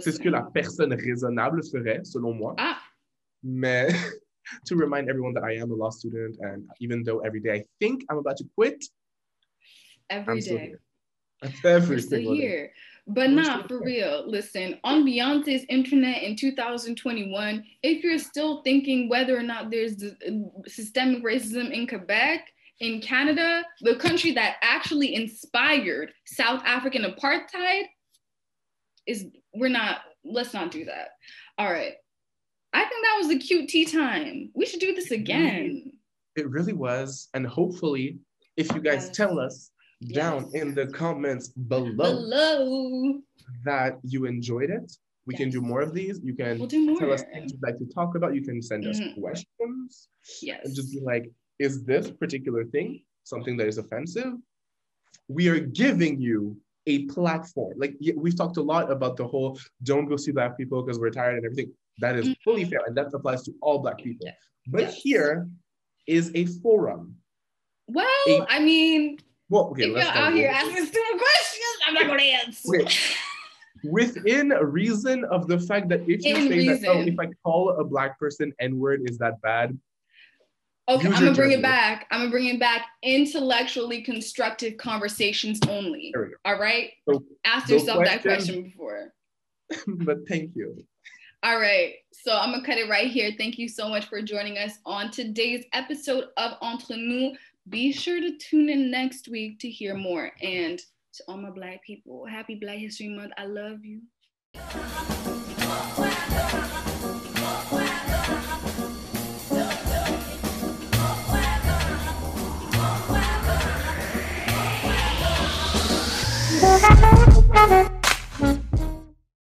c'est 0.00 0.12
ce 0.12 0.18
que 0.18 0.30
la 0.30 0.42
personne 0.42 0.92
raisonnable 0.92 1.62
ferait, 1.62 2.04
selon 2.04 2.34
moi. 2.34 2.54
Ah. 2.58 2.80
Mais 3.42 3.92
to 4.66 4.76
remind 4.76 5.08
everyone 5.08 5.34
that 5.34 5.44
I 5.44 5.56
am 5.56 5.70
a 5.70 5.74
law 5.74 5.90
student, 5.90 6.36
and 6.40 6.68
even 6.80 7.02
though 7.02 7.20
every 7.20 7.40
day 7.40 7.52
I 7.52 7.64
think 7.80 8.04
I'm 8.10 8.18
about 8.18 8.36
to 8.38 8.44
quit, 8.56 8.84
every 10.10 10.34
I'm 10.34 10.40
day. 10.40 10.74
Every 11.64 11.96
We're 11.96 12.02
still 12.02 12.32
here. 12.34 12.72
But 13.06 13.30
not 13.30 13.68
for 13.68 13.82
real. 13.82 14.24
Listen, 14.26 14.78
on 14.82 15.04
Beyonce's 15.04 15.66
internet 15.68 16.22
in 16.22 16.36
2021, 16.36 17.64
if 17.82 18.02
you're 18.02 18.18
still 18.18 18.62
thinking 18.62 19.10
whether 19.10 19.36
or 19.36 19.42
not 19.42 19.70
there's 19.70 20.02
uh, 20.02 20.10
systemic 20.66 21.22
racism 21.22 21.70
in 21.70 21.86
Quebec, 21.86 22.48
in 22.80 23.02
Canada, 23.02 23.62
the 23.82 23.96
country 23.96 24.32
that 24.32 24.56
actually 24.62 25.14
inspired 25.14 26.12
South 26.24 26.62
African 26.64 27.02
apartheid, 27.02 27.84
is 29.06 29.26
we're 29.54 29.68
not, 29.68 30.00
let's 30.24 30.54
not 30.54 30.70
do 30.70 30.86
that. 30.86 31.08
All 31.58 31.70
right. 31.70 31.92
I 32.72 32.84
think 32.84 33.04
that 33.04 33.18
was 33.18 33.30
a 33.30 33.38
cute 33.38 33.68
tea 33.68 33.84
time. 33.84 34.50
We 34.54 34.64
should 34.64 34.80
do 34.80 34.94
this 34.94 35.10
again. 35.10 35.92
It 36.36 36.48
really 36.48 36.72
was. 36.72 37.28
And 37.34 37.46
hopefully, 37.46 38.18
if 38.56 38.72
you 38.74 38.80
guys 38.80 39.06
yes. 39.06 39.16
tell 39.16 39.38
us 39.38 39.70
down 40.12 40.50
in 40.54 40.74
the 40.74 40.86
comments 40.88 41.48
below, 41.48 41.92
below 41.94 43.20
that 43.64 43.98
you 44.02 44.26
enjoyed 44.26 44.70
it. 44.70 44.92
We 45.26 45.34
yes. 45.34 45.40
can 45.40 45.50
do 45.50 45.60
more 45.62 45.80
of 45.80 45.94
these. 45.94 46.20
You 46.22 46.34
can 46.34 46.58
we'll 46.58 46.98
tell 46.98 47.12
us 47.12 47.22
things 47.22 47.52
you'd 47.52 47.62
like 47.62 47.78
to 47.78 47.86
talk 47.86 48.14
about. 48.14 48.34
You 48.34 48.42
can 48.42 48.60
send 48.60 48.86
us 48.86 49.00
mm-hmm. 49.00 49.20
questions. 49.20 50.08
Yes. 50.42 50.60
And 50.64 50.74
just 50.74 50.92
be 50.92 51.00
like, 51.00 51.30
is 51.58 51.82
this 51.84 52.10
particular 52.10 52.64
thing 52.64 53.02
something 53.24 53.56
that 53.56 53.66
is 53.66 53.78
offensive? 53.78 54.34
We 55.28 55.48
are 55.48 55.60
giving 55.60 56.20
you 56.20 56.58
a 56.86 57.06
platform. 57.06 57.74
Like 57.78 57.96
we've 58.14 58.36
talked 58.36 58.58
a 58.58 58.62
lot 58.62 58.90
about 58.90 59.16
the 59.16 59.26
whole 59.26 59.58
don't 59.82 60.06
go 60.06 60.16
see 60.16 60.32
black 60.32 60.58
people 60.58 60.82
because 60.82 60.98
we're 60.98 61.10
tired 61.10 61.36
and 61.36 61.46
everything. 61.46 61.72
That 62.00 62.16
is 62.16 62.34
fully 62.44 62.62
mm-hmm. 62.62 62.70
fair. 62.70 62.80
And 62.86 62.96
that 62.96 63.06
applies 63.14 63.44
to 63.44 63.52
all 63.62 63.78
black 63.78 63.98
people. 63.98 64.26
Yes. 64.26 64.36
But 64.66 64.82
yes. 64.82 64.94
here 64.94 65.48
is 66.06 66.30
a 66.34 66.46
forum. 66.46 67.16
Well, 67.86 68.06
a, 68.28 68.46
I 68.48 68.60
mean, 68.60 69.18
well, 69.48 69.64
okay, 69.70 69.86
you're 69.86 69.98
out 70.00 70.32
here 70.32 70.50
asking 70.52 70.86
stupid 70.86 71.18
questions, 71.18 71.76
I'm 71.86 71.94
not 71.94 72.06
going 72.06 72.18
to 72.18 72.24
answer. 72.24 72.80
Okay. 72.80 72.96
Within 73.84 74.48
reason 74.48 75.24
of 75.24 75.46
the 75.46 75.58
fact 75.58 75.90
that 75.90 76.00
if 76.08 76.24
you 76.24 76.34
In 76.34 76.48
say 76.48 76.56
reason. 76.56 76.82
that, 76.82 76.90
oh, 76.90 77.00
if 77.00 77.18
I 77.18 77.26
call 77.44 77.70
a 77.78 77.84
black 77.84 78.18
person 78.18 78.52
N 78.58 78.78
word, 78.78 79.02
is 79.04 79.18
that 79.18 79.40
bad? 79.42 79.78
Okay, 80.86 81.08
I'm 81.08 81.12
gonna 81.12 81.32
bring 81.32 81.52
it 81.52 81.62
back. 81.62 82.06
I'm 82.10 82.20
gonna 82.20 82.30
bring 82.30 82.46
it 82.46 82.60
back. 82.60 82.86
Intellectually 83.02 84.02
constructive 84.02 84.76
conversations 84.76 85.58
only. 85.68 86.14
All 86.44 86.58
right. 86.58 86.92
So, 87.08 87.24
Ask 87.46 87.70
yourself 87.70 87.98
question, 87.98 88.16
that 88.16 88.22
question 88.22 88.62
before. 88.64 89.14
but 89.86 90.18
thank 90.28 90.54
you. 90.54 90.76
All 91.42 91.58
right. 91.58 91.94
So 92.12 92.36
I'm 92.36 92.52
gonna 92.52 92.64
cut 92.64 92.78
it 92.78 92.88
right 92.88 93.10
here. 93.10 93.32
Thank 93.38 93.58
you 93.58 93.68
so 93.68 93.88
much 93.88 94.06
for 94.06 94.20
joining 94.20 94.58
us 94.58 94.78
on 94.84 95.10
today's 95.10 95.64
episode 95.72 96.28
of 96.36 96.52
Entre 96.60 96.96
Nous 96.96 97.34
be 97.68 97.92
sure 97.92 98.20
to 98.20 98.36
tune 98.36 98.68
in 98.68 98.90
next 98.90 99.26
week 99.28 99.58
to 99.60 99.70
hear 99.70 99.94
more. 99.94 100.32
And 100.42 100.78
to 100.78 101.24
all 101.28 101.38
my 101.38 101.50
Black 101.50 101.82
people, 101.82 102.26
happy 102.26 102.56
Black 102.56 102.78
History 102.78 103.08
Month. 103.08 103.32
I 103.38 103.46
love 103.46 103.84
you. 103.84 104.02